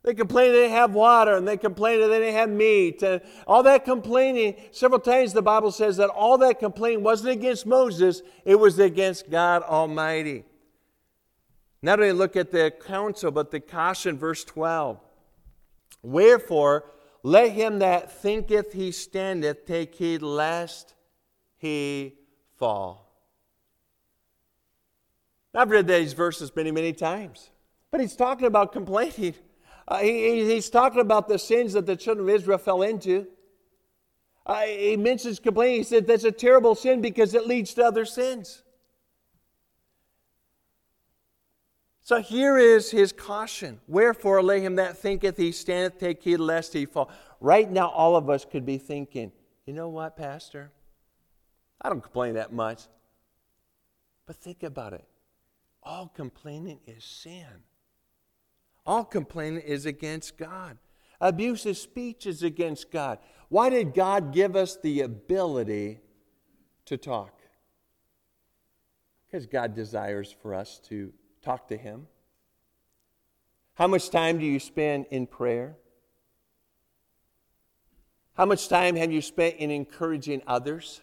They 0.05 0.13
complained 0.13 0.53
they 0.53 0.59
didn't 0.59 0.77
have 0.77 0.93
water 0.93 1.35
and 1.35 1.47
they 1.47 1.57
complained 1.57 2.03
that 2.03 2.09
they 2.09 2.19
didn't 2.19 2.35
have 2.35 2.49
meat. 2.49 3.01
And 3.01 3.21
all 3.47 3.63
that 3.63 3.85
complaining, 3.85 4.55
several 4.69 4.99
times 4.99 5.33
the 5.33 5.41
Bible 5.41 5.71
says 5.71 5.97
that 5.97 6.09
all 6.09 6.37
that 6.37 6.59
complaining 6.59 7.03
wasn't 7.03 7.31
against 7.31 7.65
Moses, 7.65 8.21
it 8.45 8.53
was 8.53 8.77
against 8.77 9.31
God 9.31 9.63
Almighty. 9.63 10.45
Not 11.81 11.99
only 11.99 12.11
look 12.11 12.35
at 12.35 12.51
the 12.51 12.71
counsel, 12.85 13.31
but 13.31 13.49
the 13.49 13.59
caution, 13.59 14.15
verse 14.15 14.43
12. 14.43 14.99
Wherefore, 16.03 16.85
let 17.23 17.53
him 17.53 17.79
that 17.79 18.11
thinketh 18.11 18.73
he 18.73 18.91
standeth 18.91 19.65
take 19.65 19.95
heed 19.95 20.21
lest 20.21 20.93
he 21.57 22.13
fall. 22.57 23.11
I've 25.55 25.71
read 25.71 25.87
these 25.87 26.13
verses 26.13 26.55
many, 26.55 26.69
many 26.69 26.93
times, 26.93 27.49
but 27.89 28.01
he's 28.01 28.15
talking 28.15 28.45
about 28.45 28.71
complaining. 28.71 29.33
Uh, 29.87 29.99
he, 29.99 30.45
he's 30.45 30.69
talking 30.69 31.01
about 31.01 31.27
the 31.27 31.37
sins 31.37 31.73
that 31.73 31.85
the 31.85 31.95
children 31.95 32.27
of 32.27 32.35
Israel 32.35 32.57
fell 32.57 32.81
into. 32.81 33.27
Uh, 34.45 34.61
he 34.61 34.97
mentions 34.97 35.39
complaining. 35.39 35.77
He 35.77 35.83
said 35.83 36.07
that's 36.07 36.23
a 36.23 36.31
terrible 36.31 36.75
sin 36.75 37.01
because 37.01 37.33
it 37.33 37.47
leads 37.47 37.73
to 37.75 37.83
other 37.83 38.05
sins. 38.05 38.63
So 42.03 42.21
here 42.21 42.57
is 42.57 42.91
his 42.91 43.11
caution. 43.11 43.79
Wherefore 43.87 44.43
lay 44.43 44.61
him 44.61 44.75
that 44.75 44.97
thinketh 44.97 45.37
he 45.37 45.51
standeth, 45.51 45.97
take 45.97 46.21
heed 46.21 46.37
lest 46.37 46.73
he 46.73 46.85
fall. 46.85 47.09
Right 47.39 47.69
now, 47.69 47.89
all 47.89 48.15
of 48.15 48.29
us 48.29 48.45
could 48.45 48.63
be 48.63 48.77
thinking, 48.77 49.31
you 49.65 49.73
know 49.73 49.89
what, 49.89 50.15
Pastor? 50.15 50.71
I 51.81 51.89
don't 51.89 52.01
complain 52.01 52.35
that 52.35 52.53
much. 52.53 52.83
But 54.27 54.35
think 54.35 54.61
about 54.61 54.93
it. 54.93 55.05
All 55.81 56.07
complaining 56.07 56.79
is 56.85 57.03
sin. 57.03 57.45
All 58.85 59.03
complaining 59.03 59.61
is 59.61 59.85
against 59.85 60.37
God. 60.37 60.77
Abusive 61.19 61.77
speech 61.77 62.25
is 62.25 62.43
against 62.43 62.91
God. 62.91 63.19
Why 63.49 63.69
did 63.69 63.93
God 63.93 64.33
give 64.33 64.55
us 64.55 64.77
the 64.77 65.01
ability 65.01 65.99
to 66.85 66.97
talk? 66.97 67.39
Because 69.25 69.47
God 69.47 69.73
desires 69.73 70.35
for 70.41 70.53
us 70.53 70.79
to 70.89 71.11
talk 71.41 71.67
to 71.69 71.77
Him. 71.77 72.07
How 73.75 73.87
much 73.87 74.09
time 74.09 74.39
do 74.39 74.45
you 74.45 74.59
spend 74.59 75.05
in 75.09 75.27
prayer? 75.27 75.75
How 78.33 78.45
much 78.45 78.67
time 78.67 78.95
have 78.95 79.11
you 79.11 79.21
spent 79.21 79.55
in 79.55 79.71
encouraging 79.71 80.41
others? 80.45 81.01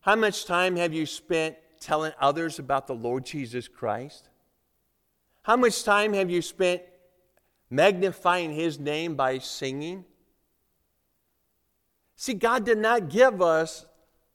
How 0.00 0.16
much 0.16 0.44
time 0.44 0.76
have 0.76 0.92
you 0.92 1.06
spent 1.06 1.56
telling 1.80 2.12
others 2.20 2.58
about 2.58 2.86
the 2.86 2.94
Lord 2.94 3.24
Jesus 3.24 3.68
Christ? 3.68 4.28
How 5.46 5.56
much 5.56 5.84
time 5.84 6.12
have 6.14 6.28
you 6.28 6.42
spent 6.42 6.82
magnifying 7.70 8.52
His 8.52 8.80
name 8.80 9.14
by 9.14 9.38
singing? 9.38 10.04
See, 12.16 12.34
God 12.34 12.64
did 12.66 12.78
not 12.78 13.10
give 13.10 13.40
us 13.40 13.86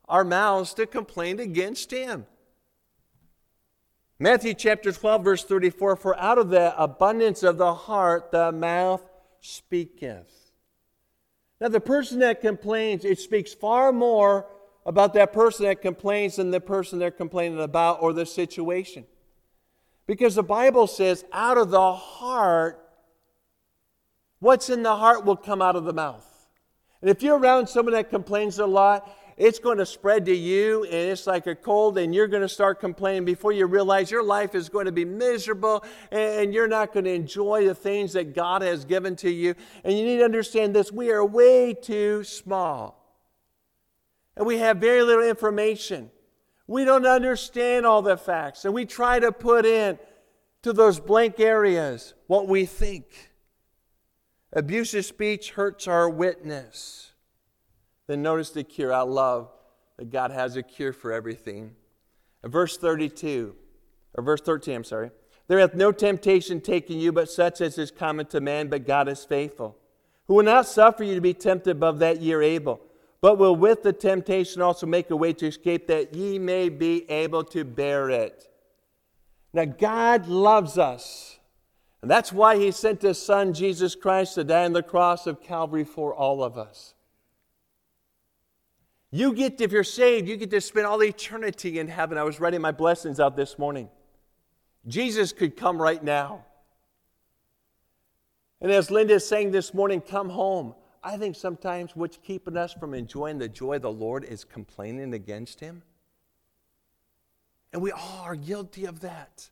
our 0.07 0.23
mouths 0.23 0.73
to 0.75 0.85
complain 0.85 1.41
against 1.41 1.91
Him. 1.91 2.27
Matthew 4.19 4.53
chapter 4.53 4.93
12, 4.93 5.21
verse 5.21 5.43
34 5.43 5.97
For 5.97 6.17
out 6.17 6.37
of 6.37 6.47
the 6.47 6.81
abundance 6.81 7.43
of 7.43 7.57
the 7.57 7.73
heart 7.73 8.31
the 8.31 8.53
mouth 8.53 9.03
speaketh. 9.41 10.53
Now, 11.59 11.67
the 11.67 11.81
person 11.81 12.19
that 12.19 12.39
complains, 12.39 13.03
it 13.03 13.19
speaks 13.19 13.53
far 13.53 13.91
more 13.91 14.47
about 14.85 15.13
that 15.15 15.33
person 15.33 15.65
that 15.65 15.81
complains 15.81 16.37
than 16.37 16.51
the 16.51 16.61
person 16.61 16.99
they're 16.99 17.11
complaining 17.11 17.59
about 17.59 18.01
or 18.01 18.13
the 18.13 18.25
situation. 18.25 19.03
Because 20.07 20.35
the 20.35 20.43
Bible 20.43 20.87
says, 20.87 21.25
out 21.31 21.57
of 21.57 21.69
the 21.69 21.93
heart, 21.93 22.83
what's 24.39 24.69
in 24.69 24.83
the 24.83 24.95
heart 24.95 25.25
will 25.25 25.35
come 25.35 25.61
out 25.61 25.75
of 25.75 25.85
the 25.85 25.93
mouth. 25.93 26.27
And 27.01 27.09
if 27.09 27.23
you're 27.23 27.37
around 27.37 27.67
someone 27.67 27.93
that 27.93 28.09
complains 28.09 28.59
a 28.59 28.65
lot, 28.65 29.09
it's 29.37 29.57
going 29.57 29.79
to 29.79 29.85
spread 29.85 30.25
to 30.25 30.35
you 30.35 30.83
and 30.83 30.93
it's 30.93 31.25
like 31.25 31.47
a 31.47 31.55
cold 31.55 31.97
and 31.97 32.13
you're 32.13 32.27
going 32.27 32.43
to 32.43 32.49
start 32.49 32.79
complaining 32.79 33.25
before 33.25 33.51
you 33.51 33.65
realize 33.65 34.11
your 34.11 34.23
life 34.23 34.53
is 34.53 34.69
going 34.69 34.85
to 34.85 34.91
be 34.91 35.05
miserable 35.05 35.83
and 36.11 36.53
you're 36.53 36.67
not 36.67 36.93
going 36.93 37.05
to 37.05 37.13
enjoy 37.13 37.65
the 37.65 37.73
things 37.73 38.13
that 38.13 38.35
God 38.35 38.61
has 38.61 38.85
given 38.85 39.15
to 39.17 39.31
you. 39.31 39.55
And 39.83 39.97
you 39.97 40.05
need 40.05 40.17
to 40.17 40.25
understand 40.25 40.75
this 40.75 40.91
we 40.91 41.09
are 41.09 41.25
way 41.25 41.73
too 41.73 42.23
small. 42.23 43.01
And 44.35 44.45
we 44.45 44.59
have 44.59 44.77
very 44.77 45.01
little 45.01 45.27
information. 45.27 46.11
We 46.71 46.85
don't 46.85 47.05
understand 47.05 47.85
all 47.85 48.01
the 48.01 48.15
facts, 48.15 48.63
and 48.63 48.73
we 48.73 48.85
try 48.85 49.19
to 49.19 49.33
put 49.33 49.65
in 49.65 49.99
to 50.61 50.71
those 50.71 51.01
blank 51.01 51.37
areas 51.37 52.13
what 52.27 52.47
we 52.47 52.65
think. 52.65 53.31
Abusive 54.53 55.03
speech 55.03 55.51
hurts 55.51 55.85
our 55.85 56.09
witness. 56.09 57.11
Then 58.07 58.21
notice 58.21 58.51
the 58.51 58.63
cure. 58.63 58.93
I 58.93 59.01
love 59.01 59.51
that 59.97 60.11
God 60.11 60.31
has 60.31 60.55
a 60.55 60.63
cure 60.63 60.93
for 60.93 61.11
everything. 61.11 61.75
In 62.41 62.49
verse 62.49 62.77
32, 62.77 63.53
or 64.13 64.23
verse 64.23 64.39
13, 64.39 64.75
I'm 64.77 64.83
sorry. 64.85 65.11
There 65.49 65.59
hath 65.59 65.75
no 65.75 65.91
temptation 65.91 66.61
taken 66.61 66.99
you, 66.99 67.11
but 67.11 67.29
such 67.29 67.59
as 67.59 67.77
is 67.77 67.91
common 67.91 68.27
to 68.27 68.39
man, 68.39 68.69
but 68.69 68.87
God 68.87 69.09
is 69.09 69.25
faithful, 69.25 69.77
who 70.27 70.35
will 70.35 70.45
not 70.45 70.67
suffer 70.67 71.03
you 71.03 71.15
to 71.15 71.21
be 71.21 71.33
tempted 71.33 71.71
above 71.71 71.99
that 71.99 72.21
ye 72.21 72.31
are 72.31 72.41
able 72.41 72.79
but 73.21 73.37
will 73.37 73.55
with 73.55 73.83
the 73.83 73.93
temptation 73.93 74.61
also 74.61 74.87
make 74.87 75.11
a 75.11 75.15
way 75.15 75.31
to 75.31 75.47
escape 75.47 75.87
that 75.87 76.13
ye 76.15 76.39
may 76.39 76.69
be 76.69 77.09
able 77.09 77.43
to 77.43 77.63
bear 77.63 78.09
it. 78.09 78.49
Now, 79.53 79.65
God 79.65 80.27
loves 80.27 80.77
us. 80.77 81.37
And 82.01 82.09
that's 82.09 82.33
why 82.33 82.57
He 82.57 82.71
sent 82.71 83.03
His 83.03 83.21
Son, 83.21 83.53
Jesus 83.53 83.95
Christ, 83.95 84.35
to 84.35 84.43
die 84.43 84.65
on 84.65 84.73
the 84.73 84.81
cross 84.81 85.27
of 85.27 85.41
Calvary 85.41 85.83
for 85.83 86.15
all 86.15 86.43
of 86.43 86.57
us. 86.57 86.95
You 89.11 89.33
get, 89.33 89.61
if 89.61 89.71
you're 89.71 89.83
saved, 89.83 90.27
you 90.27 90.37
get 90.37 90.49
to 90.51 90.61
spend 90.61 90.87
all 90.87 91.03
eternity 91.03 91.77
in 91.77 91.89
heaven. 91.89 92.17
I 92.17 92.23
was 92.23 92.39
writing 92.39 92.61
my 92.61 92.71
blessings 92.71 93.19
out 93.19 93.35
this 93.35 93.59
morning. 93.59 93.89
Jesus 94.87 95.31
could 95.31 95.55
come 95.55 95.79
right 95.79 96.03
now. 96.03 96.45
And 98.61 98.71
as 98.71 98.89
Linda 98.89 99.15
is 99.15 99.27
saying 99.27 99.51
this 99.51 99.73
morning, 99.73 100.01
come 100.01 100.29
home. 100.29 100.75
I 101.03 101.17
think 101.17 101.35
sometimes 101.35 101.95
what's 101.95 102.17
keeping 102.17 102.57
us 102.57 102.73
from 102.73 102.93
enjoying 102.93 103.39
the 103.39 103.49
joy 103.49 103.77
of 103.77 103.81
the 103.81 103.91
Lord 103.91 104.23
is 104.23 104.43
complaining 104.43 105.13
against 105.13 105.59
Him. 105.59 105.81
And 107.73 107.81
we 107.81 107.91
all 107.91 108.21
are 108.23 108.35
guilty 108.35 108.85
of 108.85 108.99
that. 109.01 109.49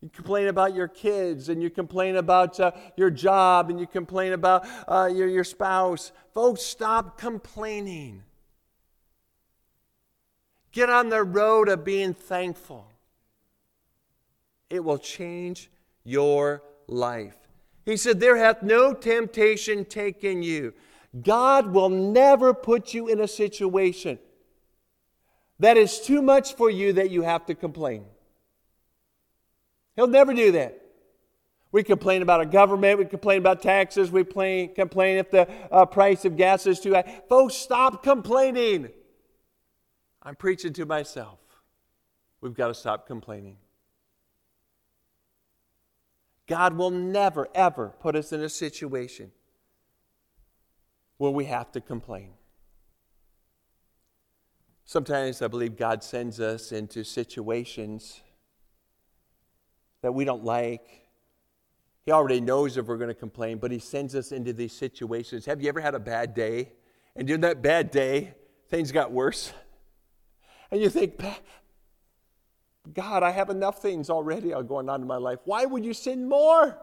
You 0.00 0.08
complain 0.08 0.48
about 0.48 0.74
your 0.74 0.88
kids, 0.88 1.50
and 1.50 1.62
you 1.62 1.68
complain 1.68 2.16
about 2.16 2.58
uh, 2.58 2.72
your 2.96 3.10
job, 3.10 3.68
and 3.68 3.78
you 3.78 3.86
complain 3.86 4.32
about 4.32 4.66
uh, 4.88 5.10
your, 5.12 5.28
your 5.28 5.44
spouse. 5.44 6.10
Folks, 6.32 6.62
stop 6.62 7.18
complaining. 7.18 8.22
Get 10.72 10.88
on 10.88 11.10
the 11.10 11.22
road 11.22 11.68
of 11.68 11.84
being 11.84 12.14
thankful. 12.14 12.86
It 14.70 14.82
will 14.82 14.98
change 14.98 15.70
your 16.02 16.62
life. 16.86 17.36
He 17.84 17.96
said, 17.96 18.20
There 18.20 18.36
hath 18.36 18.62
no 18.62 18.92
temptation 18.94 19.84
taken 19.84 20.42
you. 20.42 20.74
God 21.22 21.72
will 21.72 21.88
never 21.88 22.54
put 22.54 22.94
you 22.94 23.08
in 23.08 23.20
a 23.20 23.28
situation 23.28 24.18
that 25.58 25.76
is 25.76 26.00
too 26.00 26.22
much 26.22 26.54
for 26.54 26.70
you 26.70 26.94
that 26.94 27.10
you 27.10 27.22
have 27.22 27.46
to 27.46 27.54
complain. 27.54 28.04
He'll 29.96 30.06
never 30.06 30.32
do 30.32 30.52
that. 30.52 30.80
We 31.72 31.84
complain 31.84 32.22
about 32.22 32.40
a 32.40 32.46
government, 32.46 32.98
we 32.98 33.04
complain 33.04 33.38
about 33.38 33.62
taxes, 33.62 34.10
we 34.10 34.24
complain, 34.24 34.74
complain 34.74 35.18
if 35.18 35.30
the 35.30 35.48
uh, 35.70 35.86
price 35.86 36.24
of 36.24 36.36
gas 36.36 36.66
is 36.66 36.80
too 36.80 36.94
high. 36.94 37.22
Folks, 37.28 37.54
stop 37.54 38.02
complaining. 38.02 38.88
I'm 40.22 40.34
preaching 40.34 40.72
to 40.74 40.86
myself. 40.86 41.38
We've 42.40 42.54
got 42.54 42.68
to 42.68 42.74
stop 42.74 43.06
complaining. 43.06 43.56
God 46.50 46.76
will 46.76 46.90
never, 46.90 47.46
ever 47.54 47.94
put 48.00 48.16
us 48.16 48.32
in 48.32 48.40
a 48.40 48.48
situation 48.48 49.30
where 51.16 51.30
we 51.30 51.44
have 51.44 51.70
to 51.70 51.80
complain. 51.80 52.32
Sometimes 54.84 55.42
I 55.42 55.46
believe 55.46 55.76
God 55.76 56.02
sends 56.02 56.40
us 56.40 56.72
into 56.72 57.04
situations 57.04 58.20
that 60.02 60.10
we 60.10 60.24
don't 60.24 60.42
like. 60.42 61.06
He 62.04 62.10
already 62.10 62.40
knows 62.40 62.76
if 62.76 62.86
we're 62.86 62.96
going 62.96 63.06
to 63.06 63.14
complain, 63.14 63.58
but 63.58 63.70
He 63.70 63.78
sends 63.78 64.16
us 64.16 64.32
into 64.32 64.52
these 64.52 64.72
situations. 64.72 65.46
Have 65.46 65.62
you 65.62 65.68
ever 65.68 65.80
had 65.80 65.94
a 65.94 66.00
bad 66.00 66.34
day? 66.34 66.72
And 67.14 67.28
during 67.28 67.42
that 67.42 67.62
bad 67.62 67.92
day, 67.92 68.34
things 68.70 68.90
got 68.90 69.12
worse. 69.12 69.52
And 70.72 70.80
you 70.80 70.90
think, 70.90 71.22
God, 72.94 73.22
I 73.22 73.30
have 73.30 73.50
enough 73.50 73.80
things 73.80 74.10
already 74.10 74.50
going 74.50 74.88
on 74.88 75.02
in 75.02 75.06
my 75.06 75.16
life. 75.16 75.38
Why 75.44 75.64
would 75.64 75.84
you 75.84 75.94
send 75.94 76.28
more? 76.28 76.78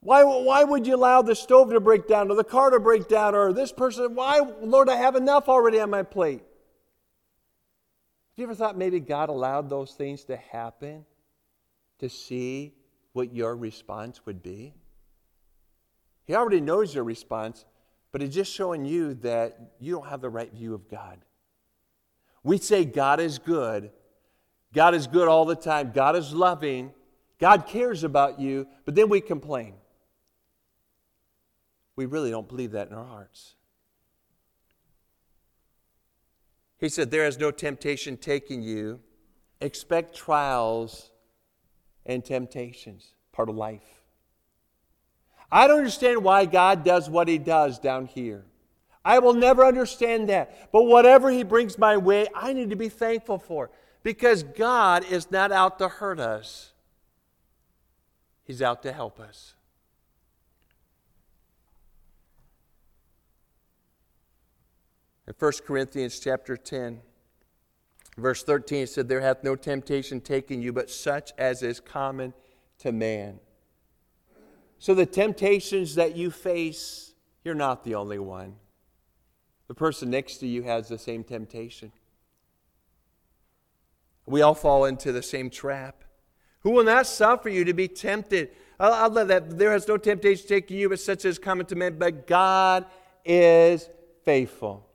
Why, 0.00 0.22
why 0.22 0.64
would 0.64 0.86
you 0.86 0.96
allow 0.96 1.22
the 1.22 1.34
stove 1.34 1.70
to 1.70 1.80
break 1.80 2.06
down 2.06 2.30
or 2.30 2.36
the 2.36 2.44
car 2.44 2.70
to 2.70 2.78
break 2.78 3.08
down 3.08 3.34
or 3.34 3.54
this 3.54 3.72
person? 3.72 4.14
Why, 4.14 4.40
Lord, 4.60 4.90
I 4.90 4.96
have 4.96 5.16
enough 5.16 5.48
already 5.48 5.80
on 5.80 5.88
my 5.88 6.02
plate? 6.02 6.40
Have 6.40 8.38
you 8.38 8.44
ever 8.44 8.54
thought 8.54 8.76
maybe 8.76 9.00
God 9.00 9.30
allowed 9.30 9.70
those 9.70 9.92
things 9.92 10.24
to 10.24 10.36
happen 10.36 11.06
to 12.00 12.08
see 12.08 12.74
what 13.14 13.32
your 13.32 13.56
response 13.56 14.26
would 14.26 14.42
be? 14.42 14.74
He 16.26 16.34
already 16.34 16.60
knows 16.60 16.94
your 16.94 17.04
response, 17.04 17.64
but 18.12 18.20
He's 18.20 18.34
just 18.34 18.52
showing 18.52 18.84
you 18.84 19.14
that 19.14 19.74
you 19.80 19.92
don't 19.92 20.08
have 20.08 20.20
the 20.20 20.30
right 20.30 20.52
view 20.52 20.74
of 20.74 20.90
God. 20.90 21.18
We 22.42 22.58
say 22.58 22.84
God 22.84 23.20
is 23.20 23.38
good. 23.38 23.90
God 24.74 24.94
is 24.94 25.06
good 25.06 25.28
all 25.28 25.44
the 25.44 25.54
time. 25.54 25.92
God 25.94 26.16
is 26.16 26.32
loving. 26.32 26.92
God 27.38 27.66
cares 27.66 28.04
about 28.04 28.40
you, 28.40 28.66
but 28.84 28.94
then 28.94 29.08
we 29.08 29.20
complain. 29.20 29.74
We 31.96 32.06
really 32.06 32.30
don't 32.30 32.48
believe 32.48 32.72
that 32.72 32.88
in 32.88 32.94
our 32.94 33.04
hearts. 33.04 33.54
He 36.78 36.88
said, 36.88 37.10
There 37.10 37.26
is 37.26 37.38
no 37.38 37.50
temptation 37.50 38.16
taking 38.16 38.62
you. 38.62 39.00
Expect 39.60 40.14
trials 40.14 41.10
and 42.04 42.24
temptations, 42.24 43.14
part 43.32 43.48
of 43.48 43.56
life. 43.56 44.02
I 45.50 45.68
don't 45.68 45.78
understand 45.78 46.24
why 46.24 46.46
God 46.46 46.84
does 46.84 47.08
what 47.08 47.28
He 47.28 47.38
does 47.38 47.78
down 47.78 48.06
here. 48.06 48.44
I 49.04 49.20
will 49.20 49.34
never 49.34 49.64
understand 49.64 50.28
that. 50.30 50.72
But 50.72 50.84
whatever 50.84 51.30
He 51.30 51.44
brings 51.44 51.78
my 51.78 51.96
way, 51.96 52.26
I 52.34 52.52
need 52.52 52.70
to 52.70 52.76
be 52.76 52.88
thankful 52.88 53.38
for 53.38 53.70
because 54.04 54.42
God 54.42 55.04
is 55.10 55.30
not 55.32 55.50
out 55.50 55.80
to 55.80 55.88
hurt 55.88 56.20
us, 56.20 56.70
He's 58.44 58.60
out 58.60 58.82
to 58.82 58.92
help 58.92 59.18
us. 59.18 59.54
In 65.26 65.32
1 65.38 65.52
Corinthians 65.66 66.20
chapter 66.20 66.54
10, 66.54 67.00
verse 68.18 68.44
13, 68.44 68.82
it 68.82 68.90
said, 68.90 69.08
There 69.08 69.22
hath 69.22 69.42
no 69.42 69.56
temptation 69.56 70.20
taken 70.20 70.60
you, 70.60 70.74
but 70.74 70.90
such 70.90 71.32
as 71.38 71.62
is 71.62 71.80
common 71.80 72.34
to 72.80 72.92
man. 72.92 73.40
So 74.78 74.94
the 74.94 75.06
temptations 75.06 75.94
that 75.94 76.14
you 76.14 76.30
face, 76.30 77.14
you're 77.42 77.54
not 77.54 77.84
the 77.84 77.94
only 77.94 78.18
one. 78.18 78.56
The 79.68 79.74
person 79.74 80.10
next 80.10 80.36
to 80.38 80.46
you 80.46 80.64
has 80.64 80.88
the 80.88 80.98
same 80.98 81.24
temptation. 81.24 81.90
We 84.26 84.42
all 84.42 84.54
fall 84.54 84.84
into 84.84 85.12
the 85.12 85.22
same 85.22 85.50
trap. 85.50 86.04
Who 86.60 86.70
will 86.70 86.84
not 86.84 87.06
suffer 87.06 87.48
you 87.48 87.64
to 87.64 87.74
be 87.74 87.88
tempted? 87.88 88.50
I, 88.80 89.06
love 89.06 89.28
that. 89.28 89.58
There 89.58 89.72
has 89.72 89.86
no 89.86 89.96
temptation 89.96 90.48
taken 90.48 90.76
you, 90.76 90.88
but 90.88 91.00
such 91.00 91.24
as 91.24 91.38
common 91.38 91.66
to 91.66 91.76
men. 91.76 91.98
But 91.98 92.26
God 92.26 92.86
is 93.24 93.88
faithful. 94.24 94.88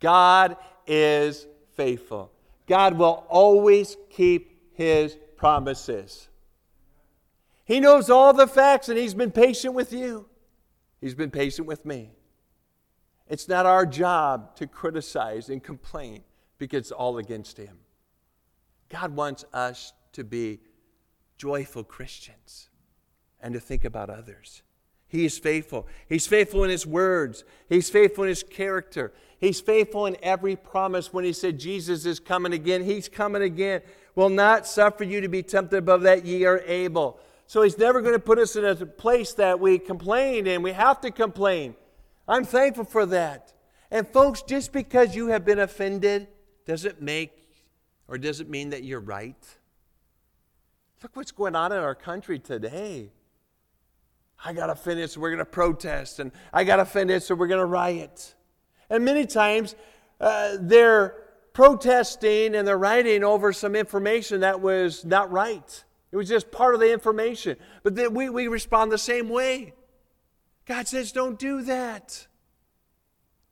God 0.00 0.56
is 0.86 1.46
faithful. 1.76 2.30
God 2.66 2.98
will 2.98 3.24
always 3.28 3.96
keep 4.10 4.74
his 4.74 5.16
promises. 5.36 6.28
He 7.64 7.80
knows 7.80 8.10
all 8.10 8.32
the 8.32 8.46
facts 8.46 8.88
and 8.88 8.98
he's 8.98 9.14
been 9.14 9.30
patient 9.30 9.74
with 9.74 9.92
you. 9.92 10.26
He's 11.00 11.14
been 11.14 11.30
patient 11.30 11.66
with 11.66 11.84
me. 11.84 12.10
It's 13.30 13.48
not 13.48 13.64
our 13.64 13.86
job 13.86 14.56
to 14.56 14.66
criticize 14.66 15.48
and 15.48 15.62
complain 15.62 16.24
because 16.58 16.80
it's 16.80 16.90
all 16.90 17.18
against 17.18 17.56
Him. 17.56 17.78
God 18.90 19.14
wants 19.14 19.44
us 19.54 19.92
to 20.12 20.24
be 20.24 20.60
joyful 21.38 21.84
Christians 21.84 22.68
and 23.40 23.54
to 23.54 23.60
think 23.60 23.84
about 23.84 24.10
others. 24.10 24.62
He 25.08 25.24
is 25.24 25.38
faithful. 25.38 25.88
He's 26.08 26.26
faithful 26.26 26.64
in 26.64 26.70
His 26.70 26.86
words, 26.86 27.44
He's 27.68 27.88
faithful 27.88 28.24
in 28.24 28.28
His 28.28 28.42
character. 28.42 29.12
He's 29.38 29.60
faithful 29.60 30.04
in 30.04 30.18
every 30.22 30.54
promise 30.54 31.14
when 31.14 31.24
He 31.24 31.32
said 31.32 31.58
Jesus 31.58 32.04
is 32.04 32.20
coming 32.20 32.52
again. 32.52 32.84
He's 32.84 33.08
coming 33.08 33.40
again. 33.40 33.80
Will 34.14 34.28
not 34.28 34.66
suffer 34.66 35.02
you 35.02 35.22
to 35.22 35.28
be 35.28 35.42
tempted 35.42 35.78
above 35.78 36.02
that 36.02 36.26
ye 36.26 36.44
are 36.44 36.60
able. 36.66 37.18
So 37.46 37.62
He's 37.62 37.78
never 37.78 38.02
going 38.02 38.14
to 38.14 38.20
put 38.20 38.38
us 38.38 38.54
in 38.54 38.64
a 38.64 38.74
place 38.74 39.32
that 39.34 39.58
we 39.58 39.78
complain 39.78 40.46
and 40.46 40.62
we 40.62 40.72
have 40.72 41.00
to 41.00 41.10
complain. 41.10 41.74
I'm 42.28 42.44
thankful 42.44 42.84
for 42.84 43.06
that. 43.06 43.52
And 43.90 44.06
folks, 44.06 44.42
just 44.42 44.72
because 44.72 45.16
you 45.16 45.28
have 45.28 45.44
been 45.44 45.58
offended 45.58 46.28
doesn't 46.66 47.00
make 47.00 47.39
or 48.10 48.18
does 48.18 48.40
it 48.40 48.50
mean 48.50 48.70
that 48.70 48.82
you're 48.82 49.00
right. 49.00 49.46
Look 51.02 51.16
what's 51.16 51.32
going 51.32 51.54
on 51.54 51.72
in 51.72 51.78
our 51.78 51.94
country 51.94 52.38
today. 52.38 53.12
I 54.44 54.52
got 54.52 54.68
offended, 54.68 55.10
so 55.10 55.20
we're 55.20 55.30
going 55.30 55.38
to 55.38 55.44
protest, 55.44 56.18
and 56.18 56.32
I 56.52 56.64
got 56.64 56.80
offended, 56.80 57.22
so 57.22 57.34
we're 57.34 57.46
going 57.46 57.60
to 57.60 57.66
riot. 57.66 58.34
And 58.90 59.04
many 59.04 59.26
times 59.26 59.76
uh, 60.20 60.56
they're 60.60 61.14
protesting 61.52 62.54
and 62.54 62.66
they're 62.66 62.78
writing 62.78 63.22
over 63.22 63.52
some 63.52 63.76
information 63.76 64.40
that 64.40 64.60
was 64.60 65.04
not 65.04 65.30
right. 65.30 65.84
It 66.10 66.16
was 66.16 66.28
just 66.28 66.50
part 66.50 66.74
of 66.74 66.80
the 66.80 66.92
information. 66.92 67.56
But 67.82 67.94
then 67.94 68.14
we, 68.14 68.28
we 68.28 68.48
respond 68.48 68.90
the 68.90 68.98
same 68.98 69.28
way. 69.28 69.74
God 70.66 70.88
says, 70.88 71.12
don't 71.12 71.38
do 71.38 71.62
that. 71.62 72.26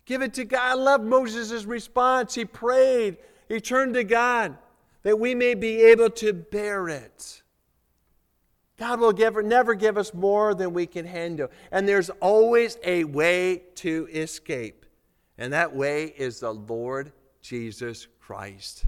Give 0.04 0.22
it 0.22 0.34
to 0.34 0.44
God. 0.44 0.60
I 0.60 0.74
love 0.74 1.02
Moses' 1.02 1.64
response. 1.64 2.34
He 2.34 2.44
prayed, 2.44 3.18
he 3.48 3.60
turned 3.60 3.94
to 3.94 4.04
God 4.04 4.56
that 5.02 5.18
we 5.18 5.34
may 5.34 5.54
be 5.54 5.82
able 5.82 6.10
to 6.10 6.32
bear 6.32 6.88
it. 6.88 7.42
God 8.76 9.00
will 9.00 9.12
give, 9.12 9.34
never 9.44 9.74
give 9.74 9.98
us 9.98 10.14
more 10.14 10.54
than 10.54 10.72
we 10.72 10.86
can 10.86 11.04
handle. 11.04 11.48
And 11.72 11.88
there's 11.88 12.10
always 12.20 12.78
a 12.84 13.04
way 13.04 13.62
to 13.76 14.08
escape. 14.12 14.86
And 15.36 15.52
that 15.52 15.74
way 15.74 16.14
is 16.16 16.40
the 16.40 16.52
Lord 16.52 17.12
Jesus 17.40 18.06
Christ. 18.20 18.84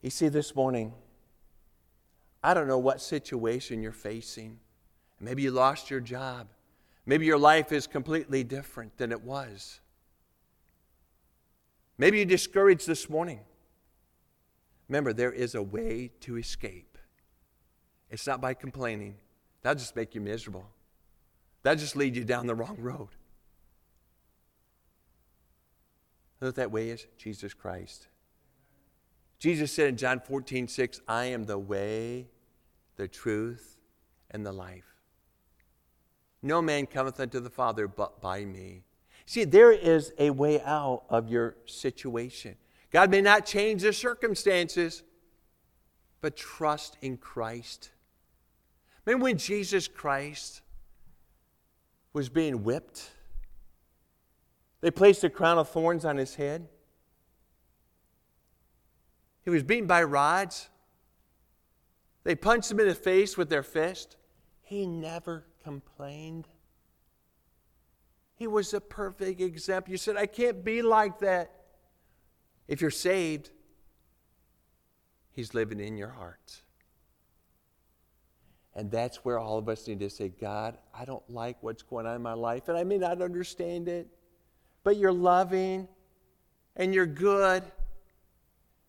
You 0.00 0.10
see, 0.10 0.28
this 0.28 0.54
morning, 0.54 0.94
I 2.42 2.54
don't 2.54 2.68
know 2.68 2.78
what 2.78 3.02
situation 3.02 3.82
you're 3.82 3.92
facing. 3.92 4.58
Maybe 5.20 5.42
you 5.42 5.50
lost 5.50 5.90
your 5.90 6.00
job. 6.00 6.48
Maybe 7.04 7.26
your 7.26 7.38
life 7.38 7.70
is 7.72 7.86
completely 7.86 8.44
different 8.44 8.96
than 8.96 9.12
it 9.12 9.22
was. 9.22 9.80
Maybe 12.00 12.16
you're 12.16 12.24
discouraged 12.24 12.86
this 12.86 13.10
morning. 13.10 13.40
Remember, 14.88 15.12
there 15.12 15.32
is 15.32 15.54
a 15.54 15.62
way 15.62 16.10
to 16.20 16.38
escape. 16.38 16.96
It's 18.08 18.26
not 18.26 18.40
by 18.40 18.54
complaining, 18.54 19.16
that'll 19.60 19.78
just 19.78 19.94
make 19.94 20.14
you 20.14 20.22
miserable. 20.22 20.64
That'll 21.62 21.78
just 21.78 21.96
lead 21.96 22.16
you 22.16 22.24
down 22.24 22.46
the 22.46 22.54
wrong 22.54 22.78
road. 22.78 23.10
know 26.40 26.48
what 26.48 26.54
that 26.54 26.72
way 26.72 26.88
is? 26.88 27.06
Jesus 27.18 27.52
Christ. 27.52 28.08
Jesus 29.38 29.70
said 29.70 29.88
in 29.88 29.98
John 29.98 30.20
14, 30.20 30.68
6, 30.68 31.02
I 31.06 31.26
am 31.26 31.44
the 31.44 31.58
way, 31.58 32.28
the 32.96 33.08
truth, 33.08 33.76
and 34.30 34.46
the 34.46 34.52
life. 34.52 34.96
No 36.40 36.62
man 36.62 36.86
cometh 36.86 37.20
unto 37.20 37.40
the 37.40 37.50
Father 37.50 37.86
but 37.86 38.22
by 38.22 38.46
me. 38.46 38.84
See, 39.30 39.44
there 39.44 39.70
is 39.70 40.12
a 40.18 40.30
way 40.30 40.60
out 40.60 41.04
of 41.08 41.28
your 41.28 41.54
situation. 41.64 42.56
God 42.90 43.12
may 43.12 43.20
not 43.20 43.46
change 43.46 43.82
the 43.82 43.92
circumstances, 43.92 45.04
but 46.20 46.36
trust 46.36 46.96
in 47.00 47.16
Christ. 47.16 47.92
Remember 49.04 49.22
when 49.22 49.38
Jesus 49.38 49.86
Christ 49.86 50.62
was 52.12 52.28
being 52.28 52.64
whipped? 52.64 53.08
They 54.80 54.90
placed 54.90 55.22
a 55.22 55.30
crown 55.30 55.58
of 55.58 55.68
thorns 55.68 56.04
on 56.04 56.16
his 56.16 56.34
head. 56.34 56.66
He 59.44 59.50
was 59.50 59.62
beaten 59.62 59.86
by 59.86 60.02
rods. 60.02 60.70
They 62.24 62.34
punched 62.34 62.72
him 62.72 62.80
in 62.80 62.88
the 62.88 62.96
face 62.96 63.36
with 63.36 63.48
their 63.48 63.62
fist. 63.62 64.16
He 64.60 64.86
never 64.86 65.44
complained. 65.62 66.48
He 68.40 68.46
was 68.46 68.72
a 68.72 68.80
perfect 68.80 69.38
example. 69.38 69.90
You 69.90 69.98
said, 69.98 70.16
I 70.16 70.24
can't 70.24 70.64
be 70.64 70.80
like 70.80 71.18
that. 71.18 71.50
If 72.66 72.80
you're 72.80 72.90
saved, 72.90 73.50
He's 75.30 75.52
living 75.52 75.78
in 75.78 75.98
your 75.98 76.08
heart. 76.08 76.62
And 78.74 78.90
that's 78.90 79.26
where 79.26 79.38
all 79.38 79.58
of 79.58 79.68
us 79.68 79.86
need 79.86 80.00
to 80.00 80.08
say, 80.08 80.30
God, 80.30 80.78
I 80.98 81.04
don't 81.04 81.28
like 81.28 81.62
what's 81.62 81.82
going 81.82 82.06
on 82.06 82.16
in 82.16 82.22
my 82.22 82.32
life, 82.32 82.70
and 82.70 82.78
I 82.78 82.82
may 82.82 82.96
not 82.96 83.20
understand 83.20 83.88
it, 83.88 84.08
but 84.84 84.96
you're 84.96 85.12
loving 85.12 85.86
and 86.76 86.94
you're 86.94 87.04
good 87.04 87.62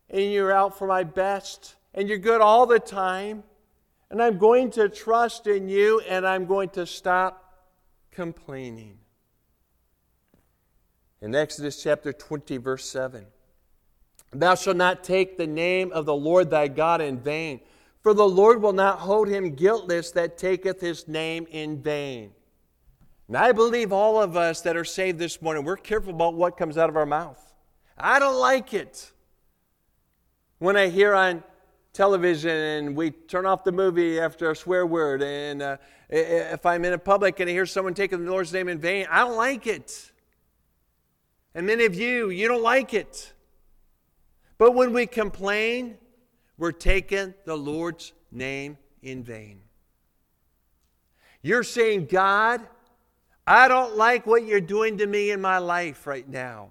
and 0.10 0.32
you're 0.32 0.54
out 0.54 0.78
for 0.78 0.88
my 0.88 1.04
best 1.04 1.76
and 1.94 2.08
you're 2.08 2.20
good 2.20 2.40
all 2.40 2.66
the 2.66 2.80
time. 2.80 3.44
And 4.10 4.24
I'm 4.24 4.38
going 4.38 4.72
to 4.72 4.88
trust 4.88 5.46
in 5.46 5.68
you 5.68 6.00
and 6.08 6.26
I'm 6.26 6.46
going 6.46 6.70
to 6.70 6.86
stop 6.86 7.68
complaining. 8.12 9.01
In 11.22 11.36
Exodus 11.36 11.82
chapter 11.82 12.12
20, 12.12 12.58
verse 12.58 12.86
7, 12.86 13.26
Thou 14.32 14.56
shalt 14.56 14.78
not 14.78 15.04
take 15.04 15.38
the 15.38 15.46
name 15.46 15.92
of 15.92 16.06
the 16.06 16.16
Lord 16.16 16.50
thy 16.50 16.68
God 16.68 17.00
in 17.00 17.20
vain, 17.20 17.60
for 18.02 18.14
the 18.14 18.28
Lord 18.28 18.62
will 18.62 18.74
not 18.74 19.00
hold 19.00 19.28
him 19.28 19.54
guiltless 19.54 20.12
that 20.12 20.38
taketh 20.38 20.82
his 20.82 21.08
name 21.08 21.46
in 21.52 21.82
vain. 21.82 22.32
And 23.28 23.38
I 23.38 23.52
believe 23.52 23.94
all 23.94 24.22
of 24.22 24.36
us 24.36 24.62
that 24.62 24.76
are 24.76 24.84
saved 24.84 25.20
this 25.20 25.42
morning, 25.42 25.64
we're 25.64 25.78
careful 25.78 26.12
about 26.12 26.34
what 26.34 26.58
comes 26.58 26.78
out 26.78 26.90
of 26.90 26.98
our 26.98 27.06
mouth. 27.06 27.54
I 27.98 28.18
don't 28.18 28.40
like 28.40 28.74
it. 28.74 29.12
When 30.58 30.76
I 30.76 30.88
hear 30.88 31.14
on 31.14 31.44
television 31.94 32.52
and 32.52 32.96
we 32.96 33.12
turn 33.12 33.46
off 33.46 33.64
the 33.64 33.72
movie 33.72 34.20
after 34.20 34.50
a 34.50 34.56
swear 34.56 34.88
word, 34.88 35.22
and 35.22 35.62
uh, 35.62 35.78
if 36.10 36.66
I'm 36.66 36.84
in 36.84 36.94
a 36.94 36.98
public 36.98 37.40
and 37.40 37.50
I 37.50 37.54
hear 37.54 37.68
someone 37.68 37.94
taking 37.94 38.26
the 38.26 38.32
Lord's 38.32 38.52
name 38.52 38.68
in 38.68 38.80
vain, 38.80 39.06
I 39.10 39.20
don't 39.20 39.38
like 39.38 39.68
it. 39.68 40.11
And 41.54 41.68
many 41.68 41.86
of 41.86 41.96
you, 41.96 42.30
you 42.30 42.48
don't 42.48 42.64
like 42.64 42.94
it. 42.94 43.34
But 44.58 44.74
when 44.74 44.94
we 44.94 45.06
complain, 45.06 45.98
we're 46.58 46.72
taking 46.72 47.34
the 47.46 47.56
Lord's 47.56 48.14
name 48.32 48.78
in 49.02 49.24
vain. 49.24 49.62
You're 51.42 51.64
saying, 51.64 52.06
God, 52.06 52.62
I 53.46 53.68
don't 53.68 53.98
like 53.98 54.26
what 54.26 54.46
you're 54.46 54.62
doing 54.62 55.00
to 55.00 55.08
me 55.08 55.32
in 55.32 55.42
my 55.42 55.58
life 55.58 56.06
right 56.06 56.28
now. 56.28 56.70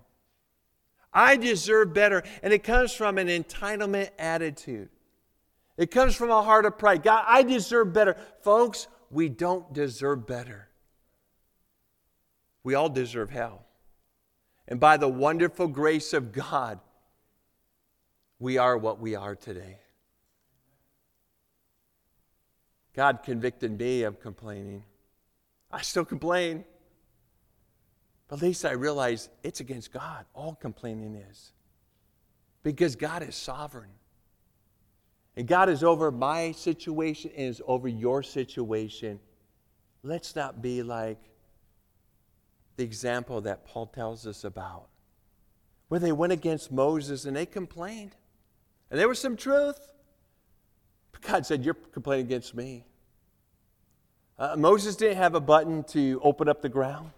I 1.12 1.37
deserve 1.37 1.93
better. 1.93 2.23
And 2.43 2.53
it 2.53 2.62
comes 2.62 2.93
from 2.93 3.19
an 3.19 3.27
entitlement 3.27 4.11
attitude. 4.19 4.88
It 5.77 5.90
comes 5.90 6.14
from 6.14 6.31
a 6.31 6.43
heart 6.43 6.66
of 6.66 6.79
pride. 6.79 7.03
God, 7.03 7.25
I 7.27 7.43
deserve 7.43 7.93
better. 7.93 8.16
Folks, 8.43 8.87
we 9.11 9.29
don't 9.29 9.73
deserve 9.73 10.27
better. 10.27 10.69
We 12.62 12.75
all 12.75 12.88
deserve 12.88 13.31
hell. 13.31 13.64
And 14.70 14.78
by 14.78 14.96
the 14.96 15.09
wonderful 15.09 15.66
grace 15.66 16.12
of 16.12 16.33
God, 16.33 16.78
we 18.38 18.56
are 18.56 18.78
what 18.78 19.00
we 19.00 19.16
are 19.16 19.35
today. 19.35 19.78
God 22.94 23.22
convicted 23.24 23.76
me 23.78 24.04
of 24.04 24.20
complaining. 24.20 24.85
I 25.70 25.83
still 25.83 26.04
complain. 26.04 26.64
But 28.28 28.37
at 28.37 28.42
least 28.42 28.64
I 28.64 28.72
realize 28.72 29.28
it's 29.42 29.59
against 29.59 29.92
God. 29.92 30.24
All 30.35 30.54
complaining 30.54 31.16
is. 31.16 31.52
Because 32.62 32.94
God 32.94 33.22
is 33.22 33.35
sovereign. 33.35 33.90
And 35.37 35.48
God 35.48 35.68
is 35.68 35.83
over 35.83 36.11
my 36.11 36.52
situation 36.52 37.33
and 37.37 37.46
is 37.48 37.61
over 37.66 37.88
your 37.88 38.22
situation. 38.22 39.18
Let's 40.02 40.37
not 40.37 40.62
be 40.62 40.83
like 40.83 41.18
the 42.81 42.87
example 42.87 43.43
that 43.43 43.66
Paul 43.66 43.85
tells 43.85 44.27
us 44.27 44.43
about, 44.43 44.87
where 45.88 46.01
they 46.01 46.12
went 46.12 46.33
against 46.33 46.73
Moses 46.73 47.27
and 47.27 47.37
they 47.37 47.45
complained. 47.45 48.16
And 48.90 48.99
there 48.99 49.07
was 49.07 49.19
some 49.19 49.37
truth. 49.37 49.79
But 51.12 51.21
God 51.21 51.45
said, 51.45 51.62
You're 51.62 51.75
complaining 51.75 52.25
against 52.25 52.55
me. 52.55 52.87
Uh, 54.38 54.57
Moses 54.57 54.97
didn't 54.97 55.19
have 55.19 55.35
a 55.35 55.40
button 55.40 55.85
to 55.85 56.23
open 56.25 56.49
up 56.49 56.62
the 56.62 56.71
ground. 56.71 57.11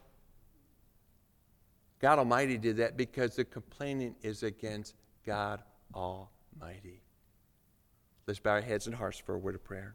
God 2.01 2.19
Almighty 2.19 2.59
did 2.59 2.79
that 2.79 2.97
because 2.97 3.37
the 3.37 3.45
complaining 3.45 4.17
is 4.21 4.43
against 4.43 4.97
God 5.25 5.63
Almighty. 5.95 7.03
Let's 8.27 8.41
bow 8.41 8.51
our 8.51 8.61
heads 8.61 8.89
and 8.89 8.97
hearts 8.97 9.19
for 9.19 9.37
a 9.37 9.39
word 9.39 9.55
of 9.55 9.63
prayer. 9.63 9.91